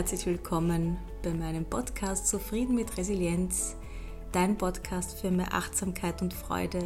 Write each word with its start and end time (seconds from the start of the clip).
herzlich 0.00 0.24
willkommen 0.24 0.96
bei 1.22 1.34
meinem 1.34 1.66
Podcast 1.66 2.26
Zufrieden 2.26 2.74
mit 2.74 2.96
Resilienz, 2.96 3.76
dein 4.32 4.56
Podcast 4.56 5.20
für 5.20 5.30
mehr 5.30 5.52
Achtsamkeit 5.52 6.22
und 6.22 6.32
Freude. 6.32 6.82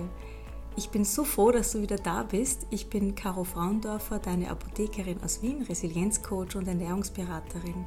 Ich 0.74 0.88
bin 0.88 1.04
so 1.04 1.22
froh, 1.22 1.52
dass 1.52 1.70
du 1.70 1.80
wieder 1.80 1.94
da 1.94 2.24
bist. 2.24 2.66
Ich 2.70 2.90
bin 2.90 3.14
Caro 3.14 3.44
Fraundorfer, 3.44 4.18
deine 4.18 4.50
Apothekerin 4.50 5.22
aus 5.22 5.42
Wien, 5.42 5.62
Resilienzcoach 5.62 6.56
und 6.56 6.66
Ernährungsberaterin. 6.66 7.86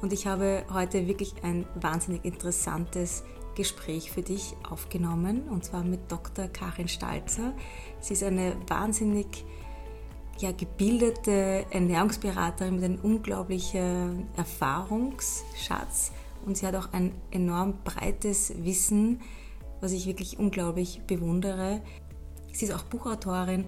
Und 0.00 0.12
ich 0.12 0.28
habe 0.28 0.62
heute 0.72 1.08
wirklich 1.08 1.34
ein 1.42 1.66
wahnsinnig 1.74 2.24
interessantes 2.24 3.24
Gespräch 3.56 4.12
für 4.12 4.22
dich 4.22 4.54
aufgenommen, 4.70 5.48
und 5.48 5.64
zwar 5.64 5.82
mit 5.82 6.12
Dr. 6.12 6.46
Karin 6.46 6.86
Stalzer. 6.86 7.52
Sie 7.98 8.12
ist 8.12 8.22
eine 8.22 8.54
wahnsinnig 8.68 9.44
ja, 10.38 10.52
gebildete 10.52 11.66
Ernährungsberaterin 11.70 12.76
mit 12.76 12.84
einem 12.84 12.98
unglaublichen 13.00 14.26
Erfahrungsschatz 14.36 16.12
und 16.46 16.56
sie 16.56 16.66
hat 16.66 16.76
auch 16.76 16.92
ein 16.92 17.12
enorm 17.30 17.74
breites 17.84 18.52
Wissen, 18.64 19.20
was 19.80 19.92
ich 19.92 20.06
wirklich 20.06 20.38
unglaublich 20.38 21.02
bewundere. 21.06 21.82
Sie 22.52 22.64
ist 22.64 22.72
auch 22.72 22.82
Buchautorin 22.82 23.66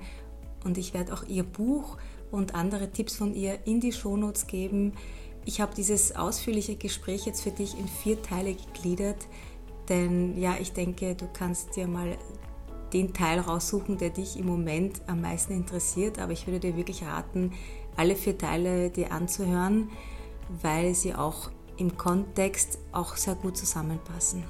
und 0.65 0.79
ich 0.79 0.95
werde 0.95 1.13
auch 1.13 1.25
ihr 1.25 1.45
Buch 1.45 1.99
und 2.31 2.55
andere 2.55 2.91
Tipps 2.91 3.17
von 3.17 3.35
ihr 3.35 3.67
in 3.67 3.81
die 3.81 3.93
Shownotes 3.93 4.47
geben. 4.47 4.95
Ich 5.45 5.61
habe 5.61 5.75
dieses 5.75 6.17
ausführliche 6.17 6.77
Gespräch 6.77 7.27
jetzt 7.27 7.43
für 7.43 7.51
dich 7.51 7.79
in 7.79 7.89
vier 7.89 8.23
Teile 8.23 8.55
gegliedert, 8.55 9.27
denn 9.89 10.39
ja, 10.39 10.57
ich 10.61 10.73
denke, 10.73 11.15
du 11.15 11.27
kannst 11.33 11.77
dir 11.77 11.89
mal 11.89 12.17
den 12.93 13.13
Teil 13.13 13.41
raussuchen, 13.41 13.99
der 13.99 14.11
dich 14.11 14.39
im 14.39 14.47
Moment 14.47 15.01
am 15.07 15.21
meisten 15.21 15.53
interessiert. 15.53 16.19
Aber 16.19 16.33
ich 16.33 16.47
würde 16.47 16.61
dir 16.61 16.77
wirklich 16.77 17.03
raten, 17.05 17.53
alle 17.97 18.17
vier 18.17 18.37
Teile 18.37 18.91
dir 18.91 19.13
anzuhören, 19.13 19.91
weil 20.63 20.95
sie 20.95 21.15
auch 21.15 21.51
im 21.77 21.97
Kontext 21.97 22.79
auch 22.93 23.17
sehr 23.17 23.35
gut 23.35 23.57
zusammenpassen. 23.57 24.45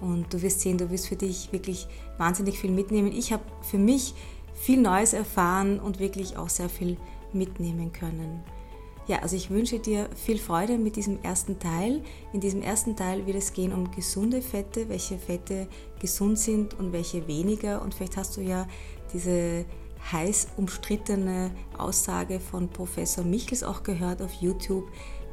Und 0.00 0.32
du 0.32 0.40
wirst 0.42 0.60
sehen, 0.60 0.78
du 0.78 0.90
wirst 0.90 1.08
für 1.08 1.16
dich 1.16 1.52
wirklich 1.52 1.86
wahnsinnig 2.18 2.58
viel 2.58 2.70
mitnehmen. 2.70 3.12
Ich 3.12 3.32
habe 3.32 3.42
für 3.62 3.78
mich 3.78 4.14
viel 4.54 4.80
Neues 4.80 5.12
erfahren 5.12 5.78
und 5.78 5.98
wirklich 5.98 6.36
auch 6.36 6.48
sehr 6.48 6.68
viel 6.68 6.96
mitnehmen 7.32 7.92
können. 7.92 8.42
Ja, 9.10 9.22
also 9.22 9.34
ich 9.34 9.50
wünsche 9.50 9.80
dir 9.80 10.08
viel 10.14 10.38
Freude 10.38 10.78
mit 10.78 10.94
diesem 10.94 11.20
ersten 11.24 11.58
Teil. 11.58 12.00
In 12.32 12.38
diesem 12.38 12.62
ersten 12.62 12.94
Teil 12.94 13.26
wird 13.26 13.36
es 13.38 13.52
gehen 13.52 13.72
um 13.72 13.90
gesunde 13.90 14.40
Fette, 14.40 14.88
welche 14.88 15.18
Fette 15.18 15.66
gesund 15.98 16.38
sind 16.38 16.74
und 16.74 16.92
welche 16.92 17.26
weniger. 17.26 17.82
Und 17.82 17.92
vielleicht 17.92 18.16
hast 18.16 18.36
du 18.36 18.40
ja 18.40 18.68
diese 19.12 19.64
heiß 20.12 20.50
umstrittene 20.58 21.50
Aussage 21.76 22.38
von 22.38 22.68
Professor 22.68 23.24
Michels 23.24 23.64
auch 23.64 23.82
gehört 23.82 24.22
auf 24.22 24.32
YouTube. 24.34 24.84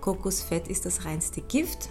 Kokosfett 0.01 0.69
ist 0.69 0.87
das 0.87 1.05
reinste 1.05 1.41
Gift. 1.41 1.89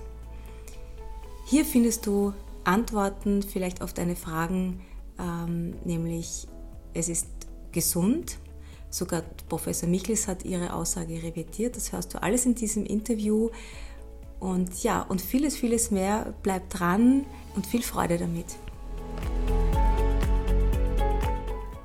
Hier 1.44 1.64
findest 1.64 2.04
du 2.04 2.32
Antworten 2.64 3.44
vielleicht 3.44 3.80
auf 3.80 3.92
deine 3.92 4.16
Fragen, 4.16 4.80
ähm, 5.20 5.76
nämlich 5.84 6.48
es 6.94 7.08
ist 7.08 7.28
gesund, 7.70 8.40
Sogar 8.96 9.20
Professor 9.50 9.86
Michels 9.86 10.26
hat 10.26 10.46
ihre 10.46 10.72
Aussage 10.72 11.22
revidiert. 11.22 11.76
Das 11.76 11.92
hörst 11.92 12.14
du 12.14 12.22
alles 12.22 12.46
in 12.46 12.54
diesem 12.54 12.86
Interview. 12.86 13.50
Und 14.40 14.82
ja, 14.82 15.02
und 15.02 15.20
vieles, 15.20 15.54
vieles 15.54 15.90
mehr. 15.90 16.32
Bleib 16.42 16.70
dran 16.70 17.26
und 17.54 17.66
viel 17.66 17.82
Freude 17.82 18.16
damit. 18.16 18.46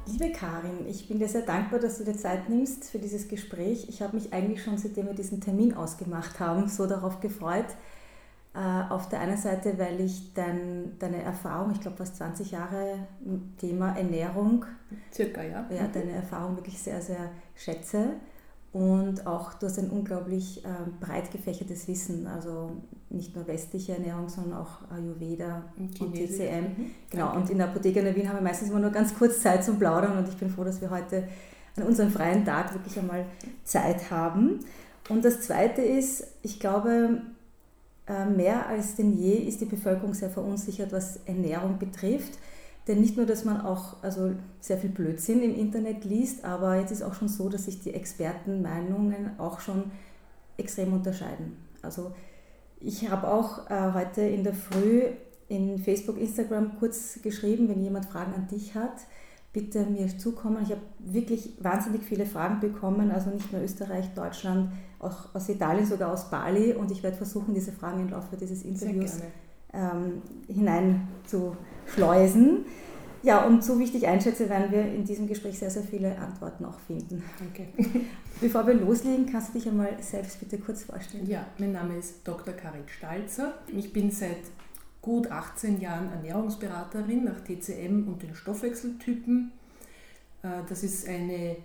Liebe 0.05 0.31
Karin, 0.31 0.87
ich 0.87 1.09
bin 1.09 1.19
dir 1.19 1.27
sehr 1.27 1.41
dankbar, 1.41 1.81
dass 1.81 1.97
du 1.97 2.05
dir 2.05 2.15
Zeit 2.15 2.47
nimmst 2.47 2.85
für 2.85 2.99
dieses 2.99 3.27
Gespräch. 3.27 3.87
Ich 3.89 4.01
habe 4.01 4.15
mich 4.15 4.31
eigentlich 4.31 4.63
schon, 4.63 4.77
seitdem 4.77 5.07
wir 5.07 5.13
diesen 5.13 5.41
Termin 5.41 5.73
ausgemacht 5.73 6.39
haben, 6.39 6.69
so 6.69 6.87
darauf 6.87 7.19
gefreut, 7.19 7.75
auf 8.53 9.07
der 9.07 9.21
einen 9.21 9.37
Seite, 9.37 9.77
weil 9.77 10.01
ich 10.01 10.33
dein, 10.33 10.97
deine 10.99 11.23
Erfahrung, 11.23 11.71
ich 11.71 11.79
glaube 11.79 11.97
fast 11.97 12.17
20 12.17 12.51
Jahre 12.51 13.07
im 13.25 13.55
Thema 13.55 13.95
Ernährung, 13.97 14.65
circa 15.13 15.41
ja, 15.41 15.65
ja 15.69 15.83
mhm. 15.83 15.91
deine 15.93 16.11
Erfahrung 16.11 16.57
wirklich 16.57 16.77
sehr, 16.77 17.01
sehr 17.01 17.31
schätze. 17.55 18.15
Und 18.73 19.27
auch 19.27 19.53
du 19.53 19.65
hast 19.65 19.79
ein 19.79 19.89
unglaublich 19.89 20.63
äh, 20.63 20.69
breit 21.01 21.29
gefächertes 21.31 21.89
Wissen, 21.89 22.25
also 22.25 22.71
nicht 23.09 23.35
nur 23.35 23.45
westliche 23.47 23.93
Ernährung, 23.93 24.29
sondern 24.29 24.59
auch 24.59 24.89
Ayurveda 24.89 25.63
und, 25.77 25.99
und 25.99 26.13
TCM. 26.13 26.63
Mhm. 26.63 26.91
Genau, 27.09 27.25
Danke. 27.25 27.39
und 27.39 27.49
in 27.49 27.57
der 27.57 27.67
Apotheke 27.67 27.99
in 27.99 28.05
der 28.05 28.15
Wien 28.15 28.29
haben 28.29 28.37
wir 28.37 28.43
meistens 28.43 28.69
immer 28.69 28.79
nur 28.79 28.91
ganz 28.91 29.13
kurz 29.13 29.41
Zeit 29.41 29.63
zum 29.63 29.77
Plaudern 29.77 30.17
und 30.17 30.27
ich 30.29 30.37
bin 30.37 30.49
froh, 30.49 30.63
dass 30.63 30.79
wir 30.79 30.89
heute 30.89 31.27
an 31.75 31.83
unserem 31.83 32.11
freien 32.11 32.45
Tag 32.45 32.73
wirklich 32.73 32.97
einmal 32.97 33.25
Zeit 33.63 34.09
haben. 34.09 34.59
Und 35.09 35.25
das 35.25 35.41
Zweite 35.41 35.81
ist, 35.81 36.25
ich 36.41 36.59
glaube, 36.59 36.89
äh, 36.89 37.40
mehr 38.35 38.67
als 38.67 38.95
denn 38.95 39.17
je 39.17 39.35
ist 39.35 39.61
die 39.61 39.65
Bevölkerung 39.65 40.13
sehr 40.13 40.29
verunsichert, 40.29 40.91
was 40.91 41.19
Ernährung 41.25 41.79
betrifft. 41.79 42.37
Denn 42.87 42.99
nicht 42.99 43.15
nur, 43.15 43.25
dass 43.25 43.45
man 43.45 43.61
auch 43.61 44.01
also 44.01 44.33
sehr 44.59 44.77
viel 44.77 44.89
Blödsinn 44.89 45.43
im 45.43 45.55
Internet 45.55 46.03
liest, 46.03 46.43
aber 46.43 46.77
jetzt 46.77 46.91
ist 46.91 47.03
auch 47.03 47.13
schon 47.13 47.27
so, 47.27 47.47
dass 47.47 47.65
sich 47.65 47.79
die 47.81 47.93
Expertenmeinungen 47.93 49.39
auch 49.39 49.59
schon 49.59 49.91
extrem 50.57 50.93
unterscheiden. 50.93 51.57
Also 51.83 52.11
ich 52.79 53.09
habe 53.09 53.27
auch 53.27 53.69
äh, 53.69 53.93
heute 53.93 54.21
in 54.21 54.43
der 54.43 54.55
Früh 54.55 55.03
in 55.47 55.79
Facebook, 55.79 56.17
Instagram 56.17 56.77
kurz 56.79 57.21
geschrieben, 57.21 57.69
wenn 57.69 57.83
jemand 57.83 58.05
Fragen 58.07 58.33
an 58.33 58.47
dich 58.47 58.73
hat, 58.73 58.95
bitte 59.53 59.85
mir 59.85 60.17
zukommen. 60.17 60.63
Ich 60.63 60.71
habe 60.71 60.81
wirklich 60.99 61.53
wahnsinnig 61.59 62.03
viele 62.03 62.25
Fragen 62.25 62.59
bekommen, 62.59 63.11
also 63.11 63.29
nicht 63.29 63.51
nur 63.51 63.61
Österreich, 63.61 64.13
Deutschland, 64.13 64.71
auch 64.99 65.33
aus 65.33 65.49
Italien, 65.49 65.85
sogar 65.85 66.13
aus 66.13 66.29
Bali. 66.29 66.73
Und 66.73 66.91
ich 66.91 67.03
werde 67.03 67.17
versuchen, 67.17 67.53
diese 67.53 67.71
Fragen 67.71 68.01
im 68.01 68.09
Laufe 68.09 68.35
dieses 68.37 68.63
Interviews 68.63 69.19
ähm, 69.73 70.21
hineinzuschleusen. 70.47 72.65
Ja, 73.23 73.45
und 73.45 73.63
so 73.63 73.77
wie 73.77 73.83
ich 73.83 73.91
dich 73.91 74.07
einschätze, 74.07 74.49
werden 74.49 74.71
wir 74.71 74.81
in 74.81 75.05
diesem 75.05 75.27
Gespräch 75.27 75.59
sehr, 75.59 75.69
sehr 75.69 75.83
viele 75.83 76.17
Antworten 76.17 76.65
auch 76.65 76.79
finden. 76.79 77.23
Okay. 77.51 77.67
Bevor 78.41 78.65
wir 78.65 78.73
loslegen, 78.73 79.27
kannst 79.27 79.49
du 79.49 79.59
dich 79.59 79.67
einmal 79.67 80.01
selbst 80.01 80.39
bitte 80.39 80.57
kurz 80.57 80.83
vorstellen? 80.83 81.27
Ja, 81.27 81.45
mein 81.59 81.73
Name 81.73 81.97
ist 81.97 82.27
Dr. 82.27 82.55
Karin 82.55 82.87
Stalzer. 82.87 83.53
Ich 83.67 83.93
bin 83.93 84.09
seit 84.09 84.39
gut 85.01 85.31
18 85.31 85.79
Jahren 85.81 86.11
Ernährungsberaterin 86.11 87.23
nach 87.23 87.41
TCM 87.41 88.07
und 88.07 88.21
den 88.21 88.35
Stoffwechseltypen. 88.35 89.51
Äh, 90.43 90.47
das 90.69 90.83
ist 90.83 91.07
eine 91.07 91.57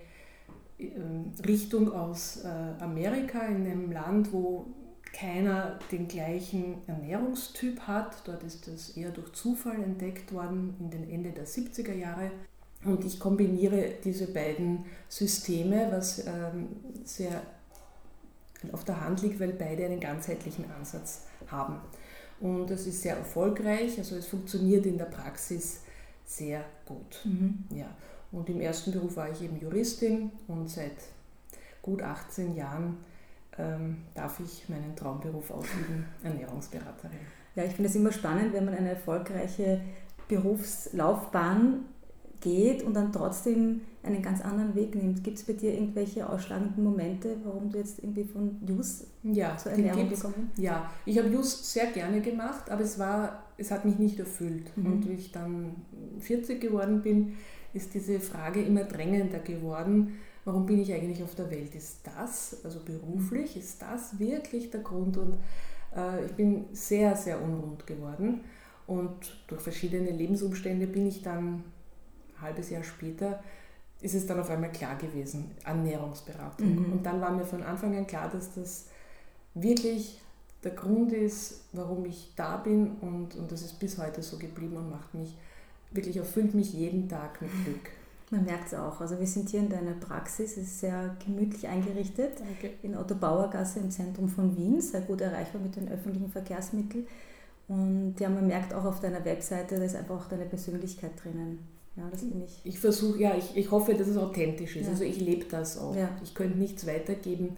ähm, 0.78 1.32
Richtung 1.46 1.92
aus 1.92 2.44
äh, 2.44 2.48
Amerika, 2.82 3.40
in 3.40 3.66
einem 3.66 3.92
Land, 3.92 4.32
wo 4.32 4.66
keiner 5.12 5.78
den 5.90 6.08
gleichen 6.08 6.76
Ernährungstyp 6.86 7.80
hat. 7.80 8.26
Dort 8.26 8.42
ist 8.42 8.68
das 8.68 8.90
eher 8.96 9.10
durch 9.10 9.32
Zufall 9.32 9.82
entdeckt 9.82 10.32
worden 10.32 10.74
in 10.78 10.90
den 10.90 11.10
Ende 11.10 11.30
der 11.30 11.46
70er 11.46 11.94
Jahre. 11.94 12.30
Und 12.84 13.04
ich 13.04 13.18
kombiniere 13.18 13.94
diese 14.04 14.32
beiden 14.32 14.84
Systeme, 15.08 15.88
was 15.90 16.26
ähm, 16.26 16.68
sehr 17.04 17.42
auf 18.72 18.84
der 18.84 19.00
Hand 19.00 19.22
liegt, 19.22 19.40
weil 19.40 19.52
beide 19.52 19.86
einen 19.86 20.00
ganzheitlichen 20.00 20.70
Ansatz 20.78 21.26
haben. 21.50 21.80
Und 22.40 22.70
es 22.70 22.86
ist 22.86 23.02
sehr 23.02 23.16
erfolgreich, 23.16 23.98
also 23.98 24.16
es 24.16 24.26
funktioniert 24.26 24.84
in 24.86 24.98
der 24.98 25.06
Praxis 25.06 25.80
sehr 26.24 26.64
gut. 26.84 27.20
Mhm. 27.24 27.64
Ja. 27.70 27.86
Und 28.32 28.48
im 28.50 28.60
ersten 28.60 28.92
Beruf 28.92 29.16
war 29.16 29.30
ich 29.30 29.42
eben 29.42 29.58
Juristin 29.58 30.30
und 30.48 30.68
seit 30.68 30.96
gut 31.80 32.02
18 32.02 32.54
Jahren 32.56 32.98
ähm, 33.56 33.98
darf 34.14 34.40
ich 34.40 34.68
meinen 34.68 34.94
Traumberuf 34.96 35.50
ausüben, 35.50 36.06
Ernährungsberaterin. 36.22 37.18
Ja, 37.54 37.64
ich 37.64 37.72
finde 37.72 37.88
es 37.88 37.96
immer 37.96 38.12
spannend, 38.12 38.52
wenn 38.52 38.66
man 38.66 38.74
eine 38.74 38.90
erfolgreiche 38.90 39.80
Berufslaufbahn 40.28 41.84
geht 42.40 42.82
und 42.82 42.94
dann 42.94 43.12
trotzdem 43.12 43.80
einen 44.02 44.22
ganz 44.22 44.40
anderen 44.40 44.74
Weg 44.74 44.94
nimmt. 44.94 45.24
Gibt 45.24 45.38
es 45.38 45.44
bei 45.44 45.52
dir 45.52 45.74
irgendwelche 45.74 46.28
ausschlagenden 46.28 46.84
Momente, 46.84 47.36
warum 47.44 47.70
du 47.70 47.78
jetzt 47.78 47.98
irgendwie 47.98 48.24
von 48.24 48.56
Jus 48.66 49.04
ja, 49.22 49.56
zur 49.56 49.72
Ernährung 49.72 50.08
gekommen 50.08 50.50
bist? 50.54 50.58
Ja, 50.58 50.90
ich 51.04 51.18
habe 51.18 51.28
Jus 51.28 51.72
sehr 51.72 51.86
gerne 51.86 52.20
gemacht, 52.20 52.70
aber 52.70 52.82
es, 52.82 52.98
war, 52.98 53.44
es 53.56 53.70
hat 53.70 53.84
mich 53.84 53.98
nicht 53.98 54.18
erfüllt. 54.18 54.76
Mhm. 54.76 54.86
Und 54.86 55.08
wie 55.08 55.14
ich 55.14 55.32
dann 55.32 55.76
40 56.20 56.60
geworden 56.60 57.02
bin, 57.02 57.34
ist 57.74 57.94
diese 57.94 58.20
Frage 58.20 58.62
immer 58.62 58.84
drängender 58.84 59.40
geworden. 59.40 60.18
Warum 60.44 60.66
bin 60.66 60.80
ich 60.80 60.92
eigentlich 60.92 61.22
auf 61.22 61.34
der 61.34 61.50
Welt? 61.50 61.74
Ist 61.74 62.00
das, 62.04 62.60
also 62.64 62.80
beruflich, 62.80 63.56
ist 63.56 63.82
das 63.82 64.18
wirklich 64.18 64.70
der 64.70 64.80
Grund? 64.80 65.16
Und 65.16 65.36
äh, 65.96 66.24
ich 66.24 66.32
bin 66.32 66.66
sehr, 66.72 67.16
sehr 67.16 67.42
unrund 67.42 67.86
geworden. 67.86 68.42
Und 68.86 69.36
durch 69.48 69.60
verschiedene 69.60 70.10
Lebensumstände 70.10 70.86
bin 70.86 71.06
ich 71.06 71.22
dann 71.22 71.64
halbes 72.40 72.70
Jahr 72.70 72.82
später 72.82 73.42
ist 74.00 74.14
es 74.14 74.26
dann 74.26 74.38
auf 74.38 74.50
einmal 74.50 74.72
klar 74.72 74.96
gewesen, 74.96 75.52
Ernährungsberatung. 75.64 76.86
Mhm. 76.86 76.92
Und 76.92 77.06
dann 77.06 77.20
war 77.20 77.30
mir 77.30 77.44
von 77.44 77.62
Anfang 77.62 77.96
an 77.96 78.06
klar, 78.06 78.30
dass 78.30 78.54
das 78.54 78.86
wirklich 79.54 80.20
der 80.64 80.72
Grund 80.72 81.12
ist, 81.12 81.64
warum 81.72 82.04
ich 82.04 82.32
da 82.36 82.56
bin 82.56 82.96
und, 83.00 83.36
und 83.36 83.50
das 83.52 83.62
ist 83.62 83.78
bis 83.78 83.98
heute 83.98 84.22
so 84.22 84.38
geblieben 84.38 84.76
und 84.76 84.90
macht 84.90 85.14
mich, 85.14 85.36
wirklich 85.92 86.16
erfüllt 86.16 86.54
mich 86.54 86.72
jeden 86.72 87.08
Tag 87.08 87.40
mit 87.40 87.50
Glück. 87.64 87.90
Man 88.30 88.44
merkt 88.44 88.66
es 88.66 88.74
auch. 88.74 89.00
Also 89.00 89.18
wir 89.20 89.26
sind 89.26 89.48
hier 89.48 89.60
in 89.60 89.68
deiner 89.68 89.92
Praxis, 89.92 90.56
es 90.56 90.64
ist 90.64 90.80
sehr 90.80 91.16
gemütlich 91.24 91.68
eingerichtet. 91.68 92.40
Danke. 92.40 92.74
In 92.82 92.96
Otto 92.96 93.14
Bauer 93.14 93.48
Gasse 93.48 93.78
im 93.78 93.90
Zentrum 93.90 94.28
von 94.28 94.56
Wien, 94.56 94.80
sehr 94.80 95.02
gut 95.02 95.20
erreichbar 95.20 95.62
mit 95.62 95.76
den 95.76 95.88
öffentlichen 95.88 96.30
Verkehrsmitteln. 96.30 97.06
Und 97.68 98.16
ja, 98.18 98.28
man 98.28 98.46
merkt 98.48 98.74
auch 98.74 98.84
auf 98.84 99.00
deiner 99.00 99.24
Webseite, 99.24 99.76
da 99.76 99.84
ist 99.84 99.94
einfach 99.94 100.16
auch 100.16 100.28
deine 100.28 100.44
Persönlichkeit 100.44 101.12
drinnen. 101.22 101.75
Ja, 101.96 102.08
das 102.10 102.20
bin 102.20 102.42
ich. 102.42 102.60
Ich 102.64 102.78
versuche, 102.78 103.18
ja, 103.20 103.34
ich, 103.34 103.56
ich 103.56 103.70
hoffe, 103.70 103.94
dass 103.94 104.06
es 104.06 104.16
authentisch 104.16 104.76
ist. 104.76 104.84
Ja. 104.84 104.92
Also 104.92 105.04
ich 105.04 105.20
lebe 105.20 105.46
das 105.46 105.78
auch. 105.78 105.96
Ja. 105.96 106.10
Ich 106.22 106.34
könnte 106.34 106.58
nichts 106.58 106.86
weitergeben, 106.86 107.56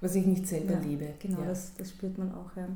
was 0.00 0.14
ich 0.14 0.24
nicht 0.24 0.46
selber 0.46 0.74
ja, 0.74 0.80
lebe. 0.80 1.08
Genau, 1.20 1.42
das, 1.46 1.72
das 1.76 1.90
spürt 1.90 2.16
man 2.16 2.32
auch. 2.32 2.56
Ja. 2.56 2.66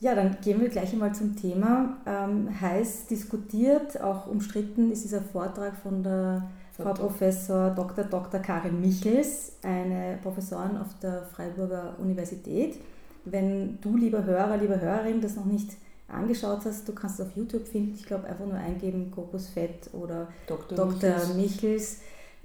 Ja, 0.00 0.14
dann 0.14 0.38
gehen 0.42 0.60
wir 0.62 0.70
gleich 0.70 0.94
einmal 0.94 1.14
zum 1.14 1.36
Thema. 1.36 1.98
Ähm, 2.06 2.48
heiß 2.58 3.06
diskutiert, 3.06 4.00
auch 4.00 4.26
umstritten 4.26 4.90
ist 4.90 5.04
dieser 5.04 5.20
Vortrag 5.20 5.76
von 5.76 6.02
der 6.02 6.48
Frau 6.72 6.94
Professor 6.94 7.70
Dr. 7.70 8.04
Dr. 8.04 8.40
Karin 8.40 8.80
Michels, 8.80 9.52
eine 9.62 10.18
Professorin 10.22 10.78
auf 10.78 10.98
der 11.02 11.24
Freiburger 11.24 11.96
Universität. 11.98 12.78
Wenn 13.26 13.78
du, 13.82 13.98
lieber 13.98 14.24
Hörer, 14.24 14.56
liebe 14.56 14.80
Hörerin, 14.80 15.20
das 15.20 15.36
noch 15.36 15.44
nicht 15.44 15.72
angeschaut 16.12 16.60
hast, 16.64 16.88
du 16.88 16.92
kannst 16.92 17.20
es 17.20 17.26
auf 17.26 17.36
YouTube 17.36 17.66
finden. 17.66 17.94
Ich 17.94 18.06
glaube, 18.06 18.26
einfach 18.26 18.46
nur 18.46 18.56
eingeben 18.56 19.10
Kokosfett 19.10 19.90
oder 19.92 20.28
Dr. 20.46 20.76
Dr. 20.76 21.10
Michels. 21.10 21.36
Michels. 21.36 21.96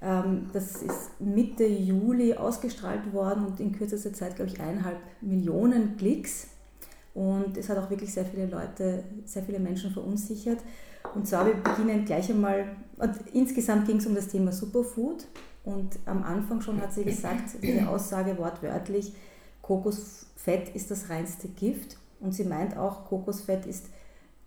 Ähm, 0.01 0.49
das 0.53 0.81
ist 0.81 1.19
Mitte 1.19 1.65
Juli 1.65 2.33
ausgestrahlt 2.33 3.13
worden 3.13 3.45
und 3.45 3.59
in 3.59 3.71
kürzester 3.71 4.13
Zeit, 4.13 4.35
glaube 4.35 4.51
ich, 4.51 4.59
eineinhalb 4.59 4.97
Millionen 5.21 5.97
Klicks. 5.97 6.47
Und 7.13 7.57
es 7.57 7.69
hat 7.69 7.77
auch 7.77 7.89
wirklich 7.89 8.13
sehr 8.13 8.25
viele 8.25 8.45
Leute, 8.45 9.03
sehr 9.25 9.43
viele 9.43 9.59
Menschen 9.59 9.91
verunsichert. 9.91 10.59
Und 11.13 11.27
zwar, 11.27 11.45
wir 11.45 11.53
beginnen 11.53 12.03
gleich 12.03 12.29
einmal, 12.29 12.75
und 12.97 13.11
insgesamt 13.33 13.87
ging 13.87 13.97
es 13.97 14.05
um 14.05 14.15
das 14.15 14.27
Thema 14.27 14.51
Superfood. 14.51 15.25
Und 15.63 15.97
am 16.05 16.23
Anfang 16.23 16.61
schon 16.61 16.81
hat 16.81 16.93
sie 16.93 17.05
gesagt, 17.05 17.55
diese 17.61 17.87
Aussage 17.89 18.37
wortwörtlich, 18.37 19.13
Kokosfett 19.61 20.75
ist 20.75 20.91
das 20.91 21.09
reinste 21.09 21.47
Gift. 21.47 21.97
Und 22.19 22.33
sie 22.33 22.45
meint 22.45 22.77
auch, 22.77 23.05
Kokosfett 23.05 23.65
ist 23.65 23.87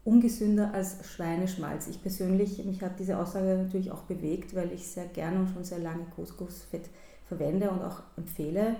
ungesünder 0.04 0.72
als 0.72 0.96
Schweineschmalz. 1.06 1.86
Ich 1.88 2.00
persönlich, 2.00 2.64
mich 2.64 2.82
hat 2.82 2.98
diese 2.98 3.18
Aussage 3.18 3.58
natürlich 3.62 3.90
auch 3.90 4.02
bewegt, 4.02 4.54
weil 4.54 4.72
ich 4.72 4.86
sehr 4.86 5.06
gerne 5.06 5.40
und 5.40 5.50
schon 5.50 5.64
sehr 5.64 5.78
lange 5.78 6.04
Kokosfett 6.16 6.88
verwende 7.26 7.70
und 7.70 7.82
auch 7.82 8.00
empfehle. 8.16 8.76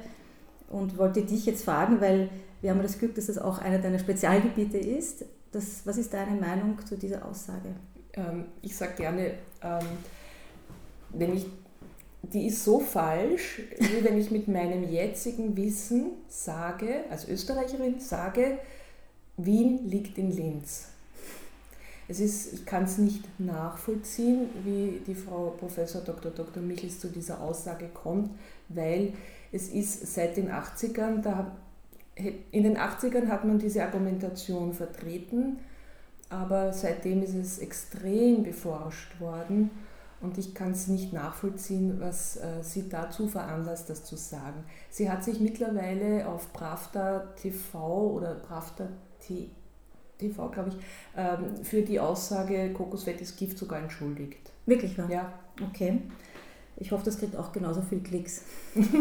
Und 0.71 0.97
wollte 0.99 1.23
dich 1.23 1.47
jetzt 1.47 1.65
fragen, 1.65 2.01
weil 2.01 2.31
wir 2.61 2.71
haben 2.71 2.83
das 2.83 2.99
Glück, 2.99 3.15
dass 3.15 3.27
das 3.27 3.39
auch 3.39 3.59
einer 3.59 3.79
deiner 3.79 3.99
Spezialgebiete 3.99 4.79
ist. 4.79 5.25
Das, 5.53 5.87
was 5.87 5.97
ist 5.97 6.13
deine 6.13 6.39
Meinung 6.39 6.79
zu 6.85 6.97
dieser 6.97 7.25
Aussage? 7.25 7.75
Ähm, 8.15 8.47
ich 8.63 8.77
sage 8.77 8.95
gerne, 8.97 9.35
ähm, 9.63 9.87
wenn 11.11 11.35
ich, 11.35 11.47
die 12.23 12.47
ist 12.47 12.65
so 12.65 12.81
falsch, 12.81 13.63
wie 13.79 14.05
wenn 14.05 14.19
ich 14.19 14.31
mit 14.31 14.49
meinem 14.49 14.91
jetzigen 14.91 15.57
Wissen 15.57 16.11
sage, 16.29 17.05
als 17.11 17.29
Österreicherin 17.29 18.01
sage, 18.01 18.59
Wien 19.37 19.89
liegt 19.89 20.19
in 20.19 20.33
Linz. 20.33 20.89
Es 22.09 22.21
ist, 22.21 22.55
ich 22.55 22.67
kann 22.67 22.85
es 22.85 22.99
nicht 22.99 23.23
nachvollziehen, 23.39 24.49
wie 24.65 25.01
die 25.07 25.15
Frau 25.15 25.55
Professor 25.59 26.01
Dr. 26.01 26.33
Dr. 26.33 26.63
Michels 26.63 27.01
zu 27.01 27.09
dieser 27.09 27.41
Aussage 27.41 27.89
kommt, 27.89 28.31
weil 28.69 29.13
es 29.53 29.69
ist 29.69 30.15
seit 30.15 30.37
den 30.37 30.51
80ern, 30.51 31.21
da 31.21 31.57
in 32.17 32.65
den 32.65 32.77
80ern 32.77 33.29
hat 33.29 33.45
man 33.45 33.59
diese 33.59 33.85
Argumentation 33.85 34.73
vertreten, 34.73 35.59
aber 36.31 36.73
seitdem 36.73 37.23
ist 37.23 37.35
es 37.35 37.59
extrem 37.59 38.43
beforscht 38.43 39.21
worden 39.21 39.71
und 40.21 40.37
ich 40.39 40.55
kann 40.55 40.73
es 40.73 40.89
nicht 40.89 41.13
nachvollziehen, 41.13 42.01
was 42.01 42.37
äh, 42.37 42.63
sie 42.63 42.89
dazu 42.89 43.29
veranlasst, 43.29 43.89
das 43.89 44.05
zu 44.05 44.17
sagen. 44.17 44.65
Sie 44.91 45.11
hat 45.11 45.23
sich 45.23 45.41
mittlerweile 45.41 46.29
auf 46.29 46.53
Pravda 46.53 47.21
TV 47.41 48.11
oder 48.11 48.35
Pravda 48.35 48.89
TV, 49.21 50.49
glaube 50.49 50.71
ich, 50.71 50.77
ähm, 51.17 51.65
für 51.65 51.83
die 51.83 52.01
Aussage 52.01 52.73
Kokosfett 52.73 53.21
ist 53.21 53.37
Gift 53.37 53.59
sogar 53.59 53.81
entschuldigt. 53.81 54.51
Wirklich 54.67 54.99
wahr? 54.99 55.11
Ja. 55.11 55.33
Okay. 55.71 56.01
Ich 56.81 56.93
hoffe, 56.93 57.05
das 57.05 57.19
kriegt 57.19 57.35
auch 57.35 57.53
genauso 57.53 57.83
viel 57.83 58.01
Klicks 58.01 58.43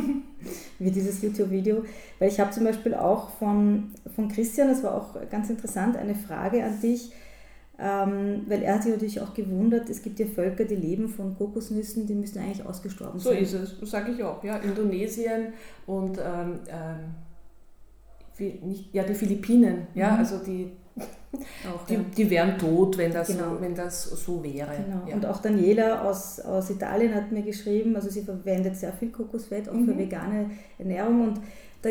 wie 0.80 0.92
dieses 0.92 1.22
YouTube-Video. 1.22 1.84
Weil 2.18 2.30
ich 2.30 2.40
habe 2.40 2.52
zum 2.52 2.64
Beispiel 2.64 2.96
auch 2.96 3.30
von, 3.32 3.92
von 4.16 4.30
Christian, 4.30 4.68
das 4.68 4.84
war 4.84 4.96
auch 4.96 5.30
ganz 5.30 5.50
interessant, 5.50 5.96
eine 5.96 6.16
Frage 6.16 6.64
an 6.64 6.82
dich, 6.82 7.12
ähm, 7.80 8.42
weil 8.48 8.64
er 8.64 8.76
hat 8.76 8.84
sich 8.84 8.92
natürlich 8.92 9.22
auch 9.22 9.34
gewundert, 9.34 9.90
es 9.90 10.02
gibt 10.02 10.20
ja 10.20 10.26
Völker, 10.26 10.66
die 10.66 10.76
leben 10.76 11.08
von 11.10 11.38
Kokosnüssen, 11.38 12.08
die 12.08 12.16
müssen 12.16 12.40
eigentlich 12.40 12.66
ausgestorben 12.66 13.20
so 13.20 13.30
sein. 13.30 13.46
So 13.46 13.58
ist 13.60 13.80
es, 13.84 13.90
sage 13.92 14.12
ich 14.14 14.24
auch. 14.24 14.44
Ja, 14.44 14.58
Indonesien 14.58 15.54
und 15.86 16.18
ähm, 16.18 16.60
ähm, 16.70 18.60
nicht, 18.68 18.94
ja, 18.94 19.04
die 19.04 19.14
Philippinen, 19.14 19.88
ja, 19.94 20.12
mhm. 20.12 20.18
also 20.18 20.38
die 20.40 20.72
auch, 21.72 21.86
die, 21.86 21.94
ja. 21.94 22.00
die 22.18 22.30
wären 22.32 22.58
tot, 22.58 22.98
wenn 22.98 23.12
das, 23.12 23.28
genau. 23.28 23.58
wenn 23.60 23.76
das 23.76 24.04
so 24.06 24.44
wäre. 24.44 24.72
Genau. 24.76 25.08
Ja. 25.08 25.16
Und 25.16 25.26
auch 25.28 25.40
Daniela 25.40 26.02
aus, 26.02 26.40
aus 26.40 26.72
Italien 26.72 27.14
hat 27.14 27.32
mir 27.32 27.44
geschrieben, 27.44 27.96
also 27.96 28.10
sie 28.10 28.24
verwendet 28.24 28.76
sehr 28.76 28.94
viel 28.94 29.12
Kokosfett, 29.12 29.70
auch 29.70 29.74
mhm. 29.74 29.86
für 29.86 29.98
vegane 29.98 30.50
Ernährung. 30.80 31.28
Und 31.28 31.42
da 31.84 31.90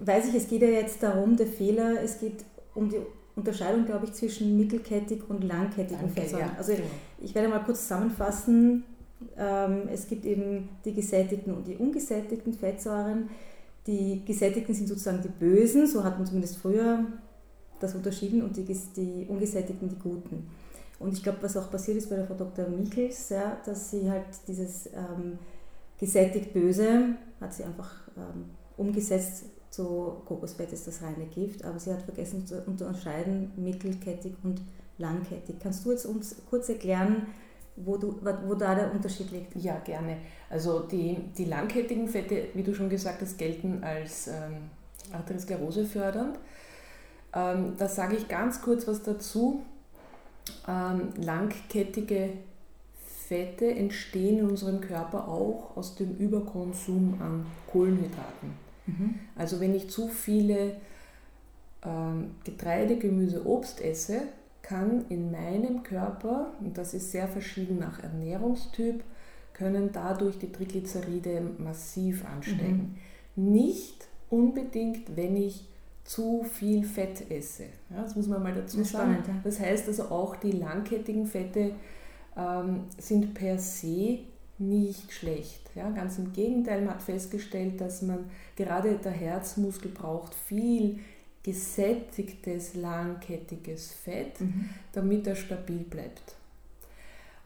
weiß 0.00 0.28
ich, 0.28 0.34
es 0.34 0.48
geht 0.48 0.62
ja 0.62 0.68
jetzt 0.68 1.00
darum, 1.04 1.36
der 1.36 1.46
Fehler, 1.46 2.02
es 2.02 2.18
geht 2.18 2.44
um 2.74 2.88
die 2.88 2.96
Unterscheidung, 3.38 3.86
glaube 3.86 4.06
ich, 4.06 4.12
zwischen 4.12 4.56
mittelkettig 4.56 5.22
und 5.28 5.44
langkettigen 5.44 6.00
Danke, 6.00 6.20
Fettsäuren. 6.20 6.46
Ja, 6.46 6.54
also 6.58 6.72
genau. 6.72 6.84
ich 7.20 7.34
werde 7.34 7.48
mal 7.48 7.60
kurz 7.60 7.82
zusammenfassen. 7.82 8.84
Ähm, 9.36 9.88
es 9.92 10.08
gibt 10.08 10.24
eben 10.24 10.68
die 10.84 10.92
gesättigten 10.92 11.54
und 11.54 11.66
die 11.66 11.76
ungesättigten 11.76 12.52
Fettsäuren. 12.52 13.30
Die 13.86 14.22
gesättigten 14.24 14.74
sind 14.74 14.88
sozusagen 14.88 15.22
die 15.22 15.28
Bösen, 15.28 15.86
so 15.86 16.04
hat 16.04 16.18
man 16.18 16.26
zumindest 16.26 16.58
früher 16.58 17.04
das 17.80 17.94
unterschieden 17.94 18.42
und 18.42 18.56
die, 18.56 18.64
die 18.64 19.26
ungesättigten 19.28 19.88
die 19.88 19.98
guten. 19.98 20.50
Und 20.98 21.12
ich 21.12 21.22
glaube, 21.22 21.38
was 21.42 21.56
auch 21.56 21.70
passiert 21.70 21.96
ist 21.96 22.10
bei 22.10 22.16
der 22.16 22.26
Frau 22.26 22.34
Dr. 22.34 22.68
Michels, 22.68 23.28
ja, 23.28 23.56
dass 23.64 23.92
sie 23.92 24.10
halt 24.10 24.26
dieses 24.48 24.86
ähm, 24.88 25.38
gesättigt 25.98 26.52
Böse 26.52 27.14
hat 27.40 27.54
sie 27.54 27.64
einfach 27.64 27.90
ähm, 28.16 28.46
umgesetzt 28.76 29.44
zu 29.70 30.22
Kokosfett 30.24 30.72
ist 30.72 30.86
das 30.86 31.02
reine 31.02 31.26
Gift, 31.26 31.64
aber 31.64 31.78
sie 31.78 31.92
hat 31.92 32.02
vergessen 32.02 32.46
zu 32.46 32.62
unterscheiden 32.66 33.52
mittelkettig 33.56 34.34
und 34.42 34.60
langkettig. 34.98 35.56
Kannst 35.62 35.84
du 35.84 35.92
jetzt 35.92 36.06
uns 36.06 36.36
kurz 36.48 36.68
erklären, 36.68 37.26
wo, 37.76 37.96
du, 37.96 38.18
wo 38.46 38.54
da 38.54 38.74
der 38.74 38.92
Unterschied 38.92 39.30
liegt? 39.30 39.54
Ja, 39.56 39.78
gerne. 39.78 40.16
Also 40.50 40.80
die, 40.80 41.16
die 41.36 41.44
langkettigen 41.44 42.08
Fette, 42.08 42.48
wie 42.54 42.62
du 42.62 42.74
schon 42.74 42.88
gesagt 42.88 43.20
hast, 43.22 43.38
gelten 43.38 43.84
als 43.84 44.26
ähm, 44.28 44.70
Arteriosklerose 45.12 45.84
fördernd 45.84 46.38
ähm, 47.34 47.74
da 47.76 47.88
sage 47.88 48.16
ich 48.16 48.28
ganz 48.28 48.62
kurz 48.62 48.86
was 48.86 49.02
dazu. 49.02 49.62
Ähm, 50.66 51.10
langkettige 51.16 52.30
Fette 53.26 53.70
entstehen 53.70 54.38
in 54.38 54.46
unserem 54.46 54.80
Körper 54.80 55.28
auch 55.28 55.76
aus 55.76 55.94
dem 55.94 56.16
Überkonsum 56.16 57.18
an 57.20 57.46
Kohlenhydraten. 57.70 58.67
Mhm. 58.88 59.14
Also 59.36 59.60
wenn 59.60 59.74
ich 59.74 59.88
zu 59.90 60.08
viele 60.08 60.76
ähm, 61.84 62.32
Getreide, 62.44 62.96
Gemüse, 62.96 63.46
Obst 63.46 63.80
esse, 63.80 64.22
kann 64.62 65.04
in 65.08 65.30
meinem 65.30 65.82
Körper, 65.82 66.52
und 66.60 66.76
das 66.76 66.92
ist 66.94 67.12
sehr 67.12 67.28
verschieden 67.28 67.78
nach 67.78 68.02
Ernährungstyp, 68.02 69.02
können 69.54 69.90
dadurch 69.92 70.38
die 70.38 70.52
Triglyceride 70.52 71.42
massiv 71.58 72.24
ansteigen. 72.24 72.96
Mhm. 73.34 73.52
Nicht 73.52 74.06
unbedingt, 74.30 75.16
wenn 75.16 75.36
ich 75.36 75.64
zu 76.04 76.44
viel 76.44 76.84
Fett 76.84 77.30
esse. 77.30 77.64
Ja, 77.90 78.02
das 78.02 78.16
muss 78.16 78.26
man 78.28 78.42
mal 78.42 78.54
dazu 78.54 78.82
sagen. 78.82 79.18
Das 79.44 79.60
heißt 79.60 79.88
also 79.88 80.04
auch 80.04 80.36
die 80.36 80.52
langkettigen 80.52 81.26
Fette 81.26 81.72
ähm, 82.36 82.84
sind 82.96 83.34
per 83.34 83.58
se 83.58 84.20
nicht 84.58 85.12
schlecht. 85.12 85.70
Ja, 85.74 85.90
ganz 85.90 86.18
im 86.18 86.32
Gegenteil, 86.32 86.82
man 86.82 86.94
hat 86.94 87.02
festgestellt, 87.02 87.80
dass 87.80 88.02
man 88.02 88.30
gerade 88.56 88.96
der 88.96 89.12
Herzmuskel 89.12 89.90
braucht 89.90 90.34
viel 90.34 90.98
gesättigtes, 91.42 92.74
langkettiges 92.74 93.92
Fett, 93.92 94.40
mhm. 94.40 94.68
damit 94.92 95.26
er 95.26 95.36
stabil 95.36 95.84
bleibt. 95.84 96.34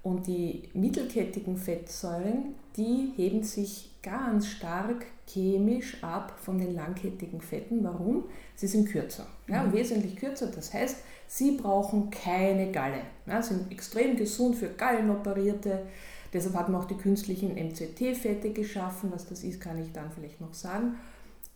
Und 0.03 0.27
die 0.27 0.63
mittelkettigen 0.75 1.57
Fettsäuren, 1.57 2.57
die 2.77 3.13
heben 3.17 3.45
sich 3.45 3.91
ganz 4.03 4.49
stark 4.49 5.07
chemisch 5.29 6.03
ab 6.03 6.37
von 6.43 6.59
den 6.59 6.75
langkettigen 6.75 7.41
Fetten. 7.41 7.85
Warum? 7.85 8.25
Sie 8.57 8.67
sind 8.67 8.89
kürzer, 8.89 9.27
ja, 9.47 9.63
mhm. 9.63 9.73
wesentlich 9.73 10.17
kürzer. 10.17 10.49
Das 10.49 10.75
heißt, 10.75 10.97
sie 11.29 11.53
brauchen 11.53 12.11
keine 12.11 12.73
Galle. 12.73 13.03
Ja, 13.27 13.41
sind 13.43 13.71
extrem 13.71 14.17
gesund 14.17 14.57
für 14.57 14.71
Gallenoperierte. 14.71 15.87
Deshalb 16.33 16.55
hat 16.55 16.69
man 16.69 16.81
auch 16.81 16.87
die 16.87 16.97
künstlichen 16.97 17.55
MCT-Fette 17.55 18.53
geschaffen. 18.53 19.11
Was 19.13 19.27
das 19.27 19.45
ist, 19.45 19.61
kann 19.61 19.79
ich 19.83 19.93
dann 19.93 20.11
vielleicht 20.11 20.41
noch 20.41 20.55
sagen. 20.55 20.97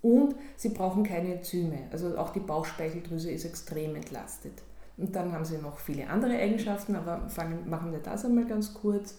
Und 0.02 0.34
sie 0.56 0.68
brauchen 0.68 1.02
keine 1.02 1.34
Enzyme. 1.34 1.78
Also 1.90 2.16
auch 2.18 2.30
die 2.30 2.40
Bauchspeicheldrüse 2.40 3.30
ist 3.30 3.44
extrem 3.44 3.96
entlastet. 3.96 4.62
Und 4.98 5.14
dann 5.14 5.32
haben 5.32 5.44
sie 5.44 5.58
noch 5.58 5.78
viele 5.78 6.08
andere 6.08 6.38
Eigenschaften, 6.38 6.96
aber 6.96 7.28
fangen, 7.28 7.68
machen 7.68 7.92
wir 7.92 7.98
das 7.98 8.24
einmal 8.24 8.46
ganz 8.46 8.74
kurz. 8.74 9.16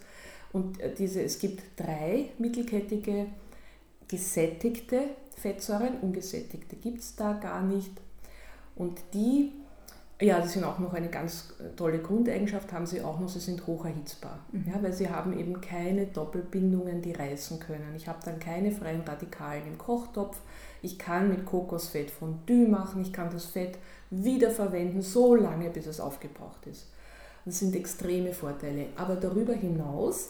Und 0.51 0.79
äh, 0.79 0.93
diese, 0.93 1.21
es 1.21 1.39
gibt 1.39 1.63
drei 1.79 2.29
mittelkettige 2.37 3.27
gesättigte 4.07 5.01
Fettsäuren, 5.35 5.99
ungesättigte 6.01 6.75
gibt 6.77 6.99
es 6.99 7.15
da 7.15 7.33
gar 7.33 7.61
nicht. 7.61 7.91
Und 8.75 8.99
die, 9.13 9.51
ja, 10.19 10.39
das 10.39 10.53
sind 10.53 10.63
auch 10.63 10.79
noch 10.79 10.93
eine 10.93 11.09
ganz 11.09 11.53
tolle 11.75 12.00
Grundeigenschaft, 12.00 12.74
haben 12.74 12.88
sie 12.88 13.01
auch 13.01 13.19
noch, 13.19 13.29
sie 13.29 13.39
sind 13.39 13.67
hocherhitzbar. 13.67 14.39
Mhm. 14.51 14.65
Ja, 14.67 14.81
weil 14.81 14.93
sie 14.93 15.09
haben 15.09 15.38
eben 15.38 15.62
keine 15.62 16.07
Doppelbindungen, 16.07 17.03
die 17.03 17.12
reißen 17.12 17.59
können. 17.59 17.93
Ich 17.95 18.07
habe 18.07 18.19
dann 18.25 18.39
keine 18.39 18.71
freien 18.71 19.01
Radikalen 19.01 19.67
im 19.67 19.77
Kochtopf. 19.77 20.38
Ich 20.81 20.97
kann 20.97 21.29
mit 21.29 21.45
Kokosfett 21.45 22.09
Fondue 22.09 22.67
machen, 22.67 23.01
ich 23.01 23.13
kann 23.13 23.29
das 23.31 23.45
Fett 23.45 23.77
wiederverwenden, 24.09 25.01
so 25.01 25.36
lange, 25.36 25.69
bis 25.69 25.86
es 25.86 26.00
aufgebraucht 26.00 26.65
ist. 26.65 26.88
Das 27.45 27.59
sind 27.59 27.75
extreme 27.75 28.33
Vorteile. 28.33 28.88
Aber 28.95 29.15
darüber 29.15 29.53
hinaus 29.53 30.29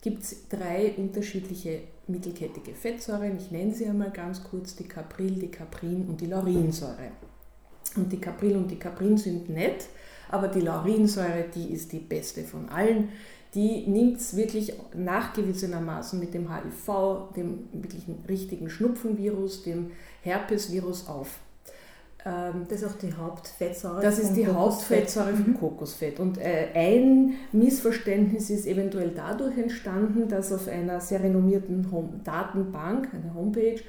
gibt 0.00 0.22
es 0.22 0.48
drei 0.48 0.94
unterschiedliche 0.96 1.82
mittelkettige 2.06 2.74
Fettsäuren. 2.74 3.36
Ich 3.36 3.50
nenne 3.50 3.74
sie 3.74 3.86
einmal 3.86 4.10
ganz 4.10 4.42
kurz, 4.42 4.74
die 4.74 4.88
Capril, 4.88 5.34
die 5.34 5.50
Caprin 5.50 6.06
und 6.08 6.20
die 6.20 6.26
Laurinsäure. 6.26 7.12
Und 7.96 8.12
die 8.12 8.20
Capril 8.20 8.56
und 8.56 8.70
die 8.70 8.78
Caprin 8.78 9.16
sind 9.16 9.48
nett, 9.48 9.86
aber 10.30 10.48
die 10.48 10.60
Laurinsäure, 10.60 11.44
die 11.54 11.72
ist 11.72 11.92
die 11.92 12.00
beste 12.00 12.44
von 12.44 12.68
allen. 12.68 13.08
Die 13.54 13.86
nimmt 13.86 14.18
es 14.18 14.36
wirklich 14.36 14.74
nachgewiesenermaßen 14.94 16.20
mit 16.20 16.34
dem 16.34 16.54
HIV, 16.54 17.32
dem 17.34 17.68
wirklichen 17.72 18.24
richtigen 18.28 18.68
Schnupfenvirus, 18.68 19.62
dem 19.62 19.92
Herpesvirus 20.22 21.08
auf. 21.08 21.40
Ähm, 22.26 22.66
das 22.68 22.82
ist 22.82 22.88
auch 22.88 22.98
die 22.98 23.12
Hauptfettsäure. 23.14 24.02
Das 24.02 24.18
ist 24.18 24.34
die. 24.34 24.46
Hauptfettsäure 24.46 25.32
vom 25.32 25.52
mhm. 25.52 25.58
Kokosfett. 25.58 26.20
Und 26.20 26.38
äh, 26.38 26.68
ein 26.74 27.34
Missverständnis 27.52 28.50
ist 28.50 28.66
eventuell 28.66 29.12
dadurch 29.14 29.56
entstanden, 29.56 30.28
dass 30.28 30.52
auf 30.52 30.68
einer 30.68 31.00
sehr 31.00 31.22
renommierten 31.22 31.90
Home 31.90 32.20
Datenbank, 32.24 33.08
einer 33.14 33.34
Homepage, 33.34 33.80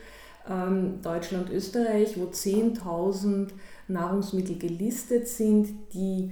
Deutschland, 1.02 1.50
Österreich, 1.52 2.20
wo 2.20 2.26
10.000 2.26 3.50
Nahrungsmittel 3.88 4.58
gelistet 4.58 5.28
sind, 5.28 5.70
die 5.94 6.32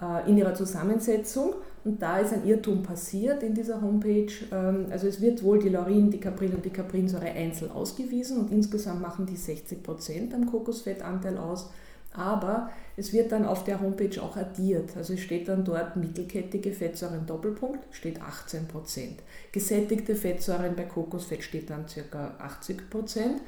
äh, 0.00 0.28
in 0.28 0.36
ihrer 0.36 0.54
Zusammensetzung 0.54 1.54
und 1.84 2.00
da 2.00 2.18
ist 2.18 2.32
ein 2.32 2.46
Irrtum 2.46 2.82
passiert 2.82 3.42
in 3.42 3.54
dieser 3.54 3.82
Homepage. 3.82 4.32
Ähm, 4.50 4.86
also 4.90 5.06
es 5.06 5.20
wird 5.20 5.42
wohl 5.42 5.58
die 5.58 5.68
Laurin, 5.68 6.10
die 6.10 6.18
Capril 6.18 6.54
und 6.54 6.64
die 6.64 6.70
Caprinsäure 6.70 7.26
einzeln 7.26 7.70
ausgewiesen 7.70 8.38
und 8.38 8.50
insgesamt 8.50 9.02
machen 9.02 9.26
die 9.26 9.36
60 9.36 9.82
Prozent 9.82 10.34
am 10.34 10.46
Kokosfettanteil 10.46 11.36
aus. 11.36 11.70
Aber 12.14 12.70
es 12.96 13.12
wird 13.12 13.32
dann 13.32 13.44
auf 13.44 13.64
der 13.64 13.80
Homepage 13.80 14.22
auch 14.22 14.36
addiert. 14.36 14.96
Also 14.96 15.16
steht 15.16 15.48
dann 15.48 15.64
dort 15.64 15.96
mittelkettige 15.96 16.72
Fettsäuren 16.72 17.26
Doppelpunkt, 17.26 17.80
steht 17.90 18.22
18 18.22 18.68
Prozent. 18.68 19.20
Gesättigte 19.52 20.14
Fettsäuren 20.14 20.76
bei 20.76 20.84
Kokosfett 20.84 21.42
steht 21.42 21.70
dann 21.70 21.86
ca. 21.86 22.34
80 22.38 22.88
Prozent. 22.88 23.40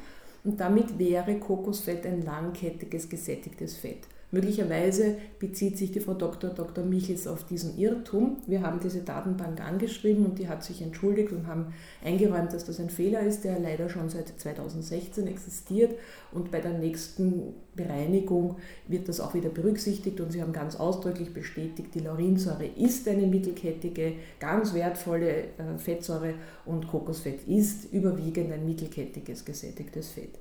Und 0.42 0.60
damit 0.60 0.98
wäre 0.98 1.38
Kokosfett 1.38 2.04
ein 2.06 2.22
langkettiges 2.22 3.08
gesättigtes 3.08 3.76
Fett. 3.76 4.06
Möglicherweise 4.32 5.18
bezieht 5.38 5.78
sich 5.78 5.92
die 5.92 6.00
Frau 6.00 6.14
Dr. 6.14 6.50
Dr. 6.50 6.84
Michels 6.84 7.28
auf 7.28 7.44
diesen 7.44 7.78
Irrtum. 7.78 8.38
Wir 8.46 8.62
haben 8.62 8.80
diese 8.80 9.02
Datenbank 9.02 9.60
angeschrieben 9.60 10.26
und 10.26 10.40
die 10.40 10.48
hat 10.48 10.64
sich 10.64 10.82
entschuldigt 10.82 11.30
und 11.30 11.46
haben 11.46 11.72
eingeräumt, 12.04 12.52
dass 12.52 12.64
das 12.64 12.80
ein 12.80 12.90
Fehler 12.90 13.20
ist, 13.20 13.44
der 13.44 13.60
leider 13.60 13.88
schon 13.88 14.08
seit 14.08 14.28
2016 14.28 15.28
existiert. 15.28 15.96
Und 16.32 16.50
bei 16.50 16.60
der 16.60 16.72
nächsten 16.72 17.54
Bereinigung 17.76 18.56
wird 18.88 19.08
das 19.08 19.20
auch 19.20 19.32
wieder 19.34 19.48
berücksichtigt 19.48 20.20
und 20.20 20.32
sie 20.32 20.42
haben 20.42 20.52
ganz 20.52 20.74
ausdrücklich 20.74 21.32
bestätigt, 21.32 21.94
die 21.94 22.00
Laurinsäure 22.00 22.66
ist 22.66 23.06
eine 23.06 23.28
mittelkettige, 23.28 24.14
ganz 24.40 24.74
wertvolle 24.74 25.30
äh, 25.30 25.78
Fettsäure 25.78 26.34
und 26.64 26.88
Kokosfett 26.88 27.46
ist 27.46 27.92
überwiegend 27.92 28.52
ein 28.52 28.66
mittelkettiges 28.66 29.44
gesättigtes 29.44 30.08
Fett. 30.08 30.38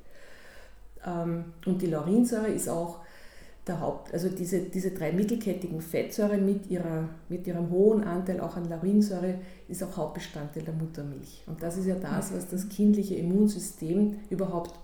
Ähm, 1.05 1.45
und 1.65 1.81
die 1.81 1.87
Laurinsäure 1.87 2.47
ist 2.47 2.67
auch 2.67 2.99
der 3.67 3.79
Haupt, 3.79 4.13
also 4.13 4.29
diese, 4.29 4.59
diese 4.59 4.91
drei 4.91 5.11
mittelkettigen 5.11 5.81
Fettsäuren 5.81 6.45
mit, 6.45 6.69
ihrer, 6.69 7.09
mit 7.29 7.47
ihrem 7.47 7.71
hohen 7.71 8.03
Anteil 8.03 8.39
auch 8.39 8.55
an 8.55 8.69
Laurinsäure 8.69 9.35
ist 9.67 9.83
auch 9.83 9.97
Hauptbestandteil 9.97 10.63
der 10.63 10.73
Muttermilch. 10.73 11.43
Und 11.47 11.63
das 11.63 11.77
ist 11.77 11.87
ja 11.87 11.95
das, 11.95 12.33
was 12.33 12.47
das 12.47 12.69
kindliche 12.69 13.15
Immunsystem 13.15 14.17
überhaupt 14.29 14.75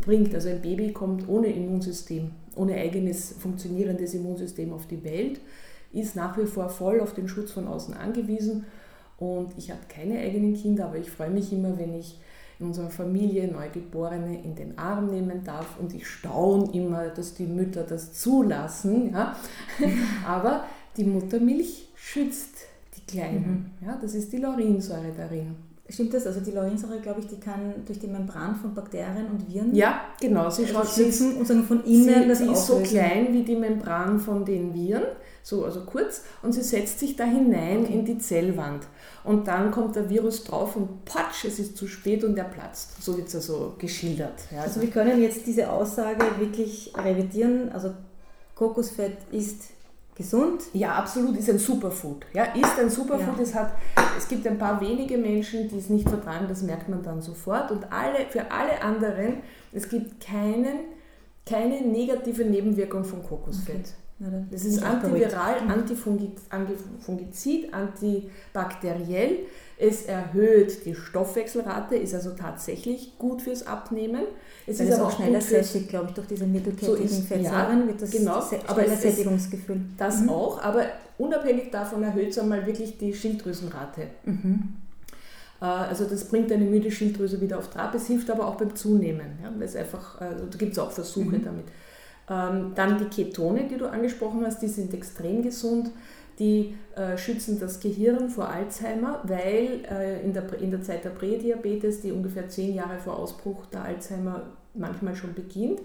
bringt. 0.00 0.34
Also 0.34 0.48
ein 0.48 0.60
Baby 0.60 0.92
kommt 0.92 1.28
ohne 1.28 1.48
Immunsystem, 1.48 2.32
ohne 2.56 2.74
eigenes 2.74 3.32
funktionierendes 3.38 4.14
Immunsystem 4.14 4.72
auf 4.72 4.86
die 4.86 5.04
Welt, 5.04 5.40
ist 5.92 6.16
nach 6.16 6.36
wie 6.36 6.46
vor 6.46 6.68
voll 6.68 7.00
auf 7.00 7.14
den 7.14 7.28
Schutz 7.28 7.52
von 7.52 7.68
außen 7.68 7.94
angewiesen. 7.94 8.66
Und 9.18 9.52
ich 9.56 9.70
habe 9.70 9.80
keine 9.88 10.18
eigenen 10.18 10.54
Kinder, 10.54 10.86
aber 10.86 10.98
ich 10.98 11.10
freue 11.10 11.30
mich 11.30 11.52
immer, 11.52 11.78
wenn 11.78 11.94
ich 11.94 12.18
in 12.58 12.66
unserer 12.66 12.90
Familie 12.90 13.48
Neugeborene 13.48 14.42
in 14.42 14.54
den 14.54 14.78
Arm 14.78 15.10
nehmen 15.10 15.44
darf 15.44 15.78
und 15.78 15.94
ich 15.94 16.06
staune 16.06 16.72
immer, 16.72 17.08
dass 17.08 17.34
die 17.34 17.46
Mütter 17.46 17.82
das 17.82 18.14
zulassen. 18.14 19.12
Ja? 19.12 19.36
Aber 20.26 20.64
die 20.96 21.04
Muttermilch 21.04 21.88
schützt 21.94 22.54
die 22.96 23.10
Kleinen. 23.10 23.74
Mhm. 23.80 23.86
Ja? 23.86 23.98
Das 24.00 24.14
ist 24.14 24.32
die 24.32 24.38
Laurinsäure 24.38 25.12
darin. 25.16 25.56
Stimmt 25.88 26.14
das? 26.14 26.26
Also 26.26 26.40
die 26.40 26.50
Laurinsäure, 26.50 26.98
glaube 26.98 27.20
ich, 27.20 27.28
die 27.28 27.38
kann 27.38 27.74
durch 27.86 28.00
die 28.00 28.08
Membran 28.08 28.56
von 28.56 28.74
Bakterien 28.74 29.26
und 29.30 29.48
Viren. 29.48 29.74
Ja, 29.74 30.00
genau. 30.20 30.50
Sie 30.50 30.66
schaut 30.66 30.88
schützen 30.88 31.36
und 31.36 31.46
sagen 31.46 31.62
von 31.62 31.84
innen 31.84 32.22
sie 32.22 32.28
das 32.28 32.40
ist 32.40 32.48
auslösen. 32.48 32.84
so 32.84 32.90
klein 32.90 33.32
wie 33.32 33.42
die 33.42 33.54
Membran 33.54 34.18
von 34.18 34.44
den 34.44 34.74
Viren, 34.74 35.04
so 35.46 35.64
also 35.64 35.82
kurz, 35.82 36.22
und 36.42 36.54
sie 36.54 36.62
setzt 36.62 36.98
sich 36.98 37.14
da 37.14 37.22
hinein 37.22 37.84
in 37.84 38.04
die 38.04 38.18
Zellwand. 38.18 38.82
Und 39.22 39.46
dann 39.46 39.70
kommt 39.70 39.94
der 39.94 40.10
Virus 40.10 40.42
drauf 40.42 40.74
und 40.74 41.04
patsch, 41.04 41.44
es 41.44 41.60
ist 41.60 41.76
zu 41.76 41.86
spät 41.86 42.24
und 42.24 42.36
er 42.36 42.46
platzt. 42.46 43.00
So 43.00 43.16
wird 43.16 43.28
es 43.28 43.36
also 43.36 43.76
geschildert. 43.78 44.40
Ja. 44.50 44.62
Also 44.62 44.80
wir 44.80 44.90
können 44.90 45.22
jetzt 45.22 45.46
diese 45.46 45.70
Aussage 45.70 46.24
wirklich 46.40 46.92
revidieren. 46.98 47.70
Also 47.70 47.92
Kokosfett 48.56 49.18
ist 49.30 49.66
gesund? 50.16 50.62
Ja, 50.72 50.96
absolut, 50.96 51.36
ist 51.36 51.48
ein 51.48 51.60
Superfood. 51.60 52.26
Ja, 52.32 52.46
ist 52.46 52.76
ein 52.80 52.90
Superfood. 52.90 53.36
Ja. 53.36 53.42
Es, 53.44 53.54
hat, 53.54 53.72
es 54.18 54.26
gibt 54.26 54.48
ein 54.48 54.58
paar 54.58 54.80
wenige 54.80 55.16
Menschen, 55.16 55.68
die 55.68 55.78
es 55.78 55.88
nicht 55.88 56.08
vertragen, 56.08 56.46
das 56.48 56.62
merkt 56.62 56.88
man 56.88 57.04
dann 57.04 57.22
sofort. 57.22 57.70
Und 57.70 57.92
alle, 57.92 58.26
für 58.30 58.50
alle 58.50 58.82
anderen, 58.82 59.42
es 59.72 59.88
gibt 59.88 60.18
keinen, 60.26 60.80
keine 61.48 61.82
negative 61.82 62.44
Nebenwirkung 62.44 63.04
von 63.04 63.22
Kokosfett. 63.22 63.76
Okay. 63.76 64.05
Das 64.50 64.64
ist 64.64 64.82
antiviral, 64.82 65.56
antifungizid, 66.50 67.74
antibakteriell. 67.74 69.40
Es 69.78 70.06
erhöht 70.06 70.86
die 70.86 70.94
Stoffwechselrate, 70.94 71.96
ist 71.96 72.14
also 72.14 72.30
tatsächlich 72.30 73.18
gut 73.18 73.42
fürs 73.42 73.66
Abnehmen. 73.66 74.22
Es 74.66 74.78
Weil 74.78 74.88
ist 74.88 74.94
aber 74.94 75.08
auch 75.08 75.16
schneller 75.16 75.42
sättigt, 75.42 75.90
glaube 75.90 76.06
ich, 76.08 76.14
durch 76.14 76.28
diese 76.28 76.46
mittelkettigen 76.46 77.08
so 77.08 77.22
Fettsäuren 77.22 77.80
ja, 77.80 77.86
wird 77.86 78.00
das 78.00 78.10
genau, 78.10 78.42
aber 78.66 78.88
Sättigungsgefühl. 78.88 79.82
Das 79.98 80.22
mhm. 80.22 80.30
auch, 80.30 80.62
aber 80.62 80.86
unabhängig 81.18 81.70
davon 81.70 82.02
erhöht 82.02 82.30
es 82.30 82.38
einmal 82.38 82.64
wirklich 82.64 82.96
die 82.96 83.12
Schilddrüsenrate. 83.12 84.06
Mhm. 84.24 84.76
Äh, 85.60 85.64
also 85.64 86.06
das 86.06 86.24
bringt 86.24 86.50
eine 86.50 86.64
müde 86.64 86.90
Schilddrüse 86.90 87.38
wieder 87.42 87.58
auf 87.58 87.68
Trab. 87.68 87.94
Es 87.94 88.06
hilft 88.06 88.30
aber 88.30 88.46
auch 88.46 88.56
beim 88.56 88.74
Zunehmen. 88.74 89.38
Ja, 89.42 89.52
weil 89.54 89.64
es 89.64 89.76
einfach, 89.76 90.20
also 90.20 90.46
da 90.46 90.56
gibt 90.56 90.72
es 90.72 90.78
auch 90.78 90.90
Versuche 90.90 91.36
mhm. 91.36 91.44
damit. 91.44 91.64
Ähm, 92.28 92.72
dann 92.74 92.98
die 92.98 93.04
Ketone, 93.04 93.68
die 93.68 93.76
du 93.76 93.86
angesprochen 93.86 94.44
hast, 94.44 94.60
die 94.60 94.68
sind 94.68 94.92
extrem 94.92 95.42
gesund. 95.42 95.90
Die 96.38 96.74
äh, 96.96 97.16
schützen 97.16 97.58
das 97.58 97.80
Gehirn 97.80 98.28
vor 98.28 98.48
Alzheimer, 98.48 99.22
weil 99.24 99.84
äh, 99.90 100.22
in, 100.22 100.34
der, 100.34 100.52
in 100.60 100.70
der 100.70 100.82
Zeit 100.82 101.04
der 101.04 101.10
Prädiabetes, 101.10 102.02
die 102.02 102.12
ungefähr 102.12 102.48
zehn 102.48 102.74
Jahre 102.74 102.98
vor 102.98 103.18
Ausbruch 103.18 103.66
der 103.66 103.84
Alzheimer 103.84 104.42
manchmal 104.74 105.16
schon 105.16 105.34
beginnt, 105.34 105.80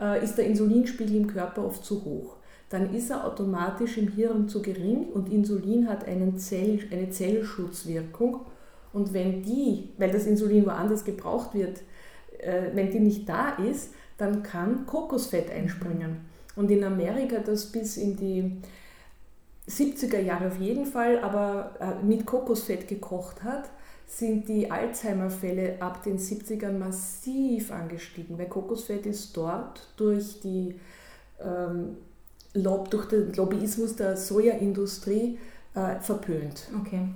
äh, 0.00 0.22
ist 0.22 0.36
der 0.36 0.46
Insulinspiegel 0.46 1.16
im 1.16 1.26
Körper 1.26 1.64
oft 1.64 1.84
zu 1.84 2.04
hoch. 2.04 2.36
Dann 2.68 2.94
ist 2.94 3.10
er 3.10 3.24
automatisch 3.26 3.96
im 3.96 4.08
Hirn 4.08 4.48
zu 4.48 4.60
gering 4.60 5.08
und 5.08 5.32
Insulin 5.32 5.88
hat 5.88 6.04
Zell, 6.36 6.80
eine 6.92 7.08
Zellschutzwirkung. 7.10 8.42
Und 8.92 9.14
wenn 9.14 9.42
die, 9.42 9.94
weil 9.96 10.12
das 10.12 10.26
Insulin 10.26 10.66
woanders 10.66 11.04
gebraucht 11.04 11.54
wird, 11.54 11.80
wenn 12.74 12.90
die 12.90 13.00
nicht 13.00 13.26
da 13.26 13.56
ist, 13.56 13.94
dann 14.18 14.42
kann 14.42 14.84
Kokosfett 14.86 15.50
einspringen. 15.50 16.20
Und 16.56 16.70
in 16.70 16.84
Amerika 16.84 17.38
das 17.38 17.66
bis 17.66 17.96
in 17.96 18.16
die 18.16 18.60
70er 19.68 20.18
Jahre 20.18 20.48
auf 20.48 20.58
jeden 20.58 20.86
Fall, 20.86 21.18
aber 21.20 21.72
äh, 21.80 22.04
mit 22.04 22.26
Kokosfett 22.26 22.88
gekocht 22.88 23.42
hat, 23.44 23.70
sind 24.06 24.48
die 24.48 24.70
Alzheimer-Fälle 24.70 25.80
ab 25.80 26.02
den 26.02 26.18
70ern 26.18 26.78
massiv 26.78 27.70
angestiegen, 27.70 28.38
weil 28.38 28.48
Kokosfett 28.48 29.06
ist 29.06 29.36
dort 29.36 29.86
durch, 29.96 30.40
die, 30.40 30.80
ähm, 31.40 31.98
Lob, 32.54 32.90
durch 32.90 33.06
den 33.06 33.32
Lobbyismus 33.34 33.96
der 33.96 34.16
Sojaindustrie 34.16 35.38
äh, 35.74 36.00
verpönt. 36.00 36.68
Okay. 36.80 37.08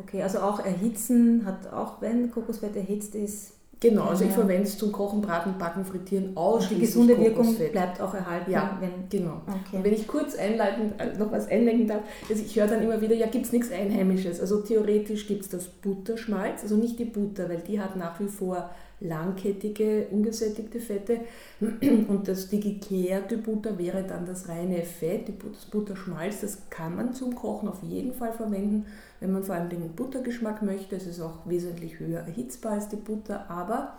Okay, 0.00 0.22
also 0.22 0.40
auch 0.40 0.64
erhitzen 0.64 1.44
hat 1.44 1.72
auch, 1.72 2.00
wenn 2.00 2.30
Kokosfett 2.30 2.76
erhitzt 2.76 3.14
ist, 3.14 3.52
Genau, 3.80 4.06
also 4.06 4.24
ich 4.24 4.32
verwende 4.32 4.64
es 4.64 4.76
zum 4.76 4.90
Kochen, 4.90 5.20
Braten, 5.20 5.56
Backen, 5.56 5.84
Frittieren 5.84 6.36
ausschließlich 6.36 6.80
Die 6.80 6.86
gesunde 6.86 7.18
Wirkung 7.18 7.54
bleibt 7.54 8.00
auch 8.00 8.12
erhalten. 8.12 8.50
Ja, 8.50 8.76
wenn, 8.80 9.08
genau. 9.08 9.42
Okay. 9.46 9.76
Und 9.76 9.84
wenn 9.84 9.92
ich 9.92 10.08
kurz 10.08 10.34
einleitend 10.34 11.00
äh, 11.00 11.16
noch 11.16 11.30
was 11.30 11.48
einlenken 11.48 11.86
darf, 11.86 12.00
also 12.28 12.42
ich 12.42 12.56
höre 12.56 12.66
dann 12.66 12.82
immer 12.82 13.00
wieder, 13.00 13.14
ja, 13.14 13.26
gibt 13.26 13.46
es 13.46 13.52
nichts 13.52 13.70
Einheimisches. 13.70 14.40
Also 14.40 14.62
theoretisch 14.62 15.28
gibt 15.28 15.42
es 15.42 15.48
das 15.48 15.68
Butterschmalz, 15.68 16.62
also 16.62 16.76
nicht 16.76 16.98
die 16.98 17.04
Butter, 17.04 17.48
weil 17.48 17.60
die 17.60 17.80
hat 17.80 17.94
nach 17.94 18.18
wie 18.18 18.26
vor 18.26 18.70
langkettige, 19.00 20.06
ungesättigte 20.10 20.80
Fette. 20.80 21.20
Und 21.60 22.26
das, 22.26 22.48
die 22.48 22.60
geklärte 22.60 23.38
Butter 23.38 23.78
wäre 23.78 24.02
dann 24.02 24.26
das 24.26 24.48
reine 24.48 24.82
Fett, 24.82 25.28
das 25.28 25.66
Butterschmalz. 25.66 26.40
Das 26.40 26.58
kann 26.70 26.96
man 26.96 27.14
zum 27.14 27.34
Kochen 27.34 27.68
auf 27.68 27.82
jeden 27.82 28.12
Fall 28.12 28.32
verwenden, 28.32 28.86
wenn 29.20 29.32
man 29.32 29.44
vor 29.44 29.54
allem 29.54 29.68
den 29.68 29.90
Buttergeschmack 29.92 30.62
möchte. 30.62 30.96
Es 30.96 31.06
ist 31.06 31.20
auch 31.20 31.38
wesentlich 31.46 31.98
höher 31.98 32.20
erhitzbar 32.20 32.72
als 32.72 32.88
die 32.88 32.96
Butter, 32.96 33.48
aber 33.50 33.94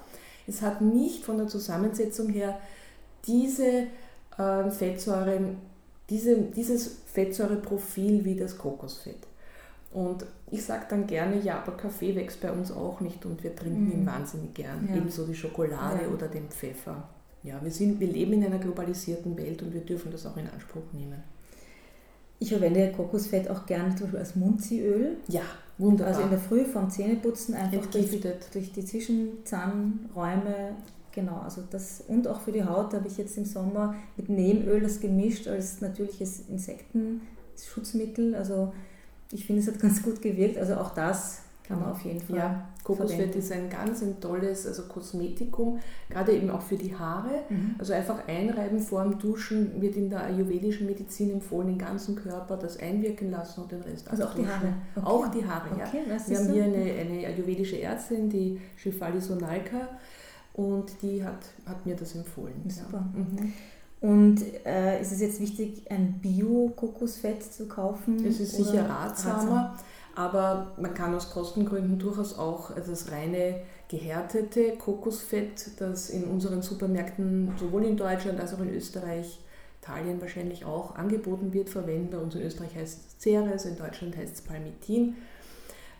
es 0.48 0.62
hat 0.62 0.82
nicht 0.82 1.24
von 1.24 1.38
der 1.38 1.48
Zusammensetzung 1.48 2.30
her 2.30 2.60
diese 3.26 3.88
äh, 4.38 4.70
Fettsäuren, 4.70 5.58
diese, 6.10 6.38
dieses 6.38 6.98
Fettsäureprofil 7.06 8.26
wie 8.26 8.36
das 8.36 8.58
Kokosfett. 8.58 9.29
Und 9.92 10.26
ich 10.52 10.64
sage 10.64 10.86
dann 10.90 11.08
gerne, 11.08 11.40
ja, 11.42 11.62
aber 11.62 11.76
Kaffee 11.76 12.16
wächst 12.16 12.42
bei 12.42 12.52
uns 12.52 12.72
auch 12.72 13.02
nicht 13.02 13.26
und 13.26 13.44
wir 13.44 13.56
trinken 13.56 13.86
mhm. 13.86 13.92
ihn 13.92 14.06
wahnsinnig 14.06 14.54
gern. 14.54 14.88
Ja. 14.88 14.98
Ebenso 14.98 15.26
die 15.26 15.36
Schokolade 15.36 16.04
ja. 16.04 16.10
oder 16.10 16.28
den 16.28 16.48
Pfeffer. 16.50 17.10
Ja, 17.42 17.60
wir, 17.64 17.72
sind, 17.72 18.00
wir 18.00 18.08
leben 18.08 18.34
in 18.34 18.46
einer 18.46 18.60
globalisierten 18.60 19.36
Welt 19.38 19.64
und 19.64 19.74
wir 19.74 19.82
dürfen 19.82 20.12
das 20.12 20.26
auch 20.26 20.38
in 20.38 20.48
Anspruch 20.48 20.84
nehmen. 20.94 21.24
Ich 22.40 22.50
verwende 22.50 22.92
Kokosfett 22.92 23.50
auch 23.50 23.66
gerne 23.66 23.96
zum 23.96 24.02
Beispiel 24.08 24.20
als 24.20 24.36
Munziöl. 24.36 25.18
Ja, 25.28 25.42
wunderbar. 25.78 26.14
Also 26.14 26.22
in 26.24 26.30
der 26.30 26.40
Früh 26.40 26.66
vom 26.66 26.90
Zähneputzen 26.90 27.56
einfach 27.56 27.86
durch, 27.88 28.10
durch, 28.54 28.72
die 28.72 28.86
Zwischenzahnräume. 28.86 30.76
Genau, 31.12 31.40
also 31.40 31.64
das 31.70 32.04
und 32.08 32.28
auch 32.28 32.40
für 32.42 32.52
die 32.52 32.64
Haut 32.64 32.94
habe 32.94 33.08
ich 33.08 33.18
jetzt 33.18 33.38
im 33.38 33.46
Sommer 33.46 33.96
mit 34.16 34.30
Neemöl 34.30 34.82
das 34.82 35.00
gemischt 35.00 35.48
als 35.48 35.82
natürliches 35.82 36.44
Insektenschutzmittel. 36.48 38.36
Also 38.36 38.74
ich 39.32 39.46
finde, 39.46 39.62
es 39.62 39.68
hat 39.68 39.80
ganz 39.80 40.02
gut 40.02 40.22
gewirkt. 40.22 40.58
Also 40.58 40.76
auch 40.76 40.94
das 40.94 41.42
kann 41.70 41.80
man 41.80 41.92
auf 41.92 42.02
jeden 42.02 42.20
Fall. 42.20 42.36
Ja, 42.36 42.68
Kokosfett 42.84 43.36
ist 43.36 43.52
ein 43.52 43.70
ganz 43.70 44.02
ein 44.02 44.20
tolles 44.20 44.66
also 44.66 44.84
Kosmetikum, 44.84 45.80
gerade 46.10 46.36
eben 46.36 46.50
auch 46.50 46.64
für 46.64 46.78
die 46.78 46.96
Haare. 46.96 47.44
Mhm. 47.48 47.76
Also 47.78 47.94
einfach 47.94 48.28
einreiben 48.28 48.80
vor 48.80 49.04
dem 49.04 49.20
Duschen 49.20 49.80
wird 49.80 49.96
in 49.96 50.10
der 50.10 50.24
ayurvedischen 50.24 50.88
Medizin 50.88 51.32
empfohlen, 51.32 51.68
den 51.68 51.78
ganzen 51.78 52.16
Körper 52.16 52.58
das 52.58 52.78
einwirken 52.80 53.30
lassen 53.30 53.62
und 53.62 53.72
den 53.72 53.82
Rest 53.82 54.10
Also 54.10 54.24
auch 54.26 54.34
die 54.34 54.48
Haare? 54.48 54.74
Okay. 54.96 55.06
Auch 55.06 55.28
die 55.28 55.46
Haare, 55.46 55.70
okay, 55.72 56.02
ja. 56.08 56.28
Wir 56.28 56.38
haben 56.38 56.48
so? 56.48 56.54
hier 56.54 56.64
eine, 56.64 56.78
eine 56.78 57.28
ayurvedische 57.28 57.80
Ärztin, 57.80 58.30
die 58.30 58.60
Shifali 58.76 59.22
Sonalka, 59.22 59.90
und 60.54 60.92
die 61.04 61.24
hat, 61.24 61.46
hat 61.68 61.86
mir 61.86 61.96
das 61.96 62.16
empfohlen. 62.16 62.64
Super. 62.68 63.06
Ja. 63.14 63.20
Mhm. 63.20 63.54
Und 64.02 64.42
äh, 64.66 65.02
ist 65.02 65.12
es 65.12 65.20
jetzt 65.20 65.42
wichtig, 65.42 65.84
ein 65.92 66.20
Bio-Kokosfett 66.22 67.44
zu 67.44 67.68
kaufen? 67.68 68.26
Es 68.26 68.40
ist 68.40 68.56
sicher 68.56 68.90
ratsamer, 68.90 69.78
aber 70.16 70.72
man 70.78 70.94
kann 70.94 71.14
aus 71.14 71.32
Kostengründen 71.32 72.00
durchaus 72.00 72.38
auch 72.38 72.72
das 72.76 73.12
reine 73.12 73.62
gehärtete 73.90 74.78
Kokosfett, 74.78 75.72
das 75.80 76.10
in 76.10 76.24
unseren 76.26 76.62
Supermärkten 76.62 77.52
sowohl 77.60 77.84
in 77.86 77.98
Deutschland 77.98 78.40
als 78.40 78.54
auch 78.54 78.62
in 78.62 78.74
Österreich, 78.74 79.40
Italien 79.82 80.22
wahrscheinlich 80.22 80.66
auch 80.66 80.96
angeboten 80.96 81.52
wird, 81.52 81.70
verwenden. 81.70 82.10
Bei 82.12 82.20
uns 82.20 82.36
in 82.36 82.42
Österreich 82.42 82.76
heißt 82.76 83.00
es 83.00 83.22
Ceres, 83.22 83.66
in 83.66 83.78
Deutschland 83.78 84.16
heißt 84.16 84.36
es 84.36 84.42
Palmitin. 84.42 85.16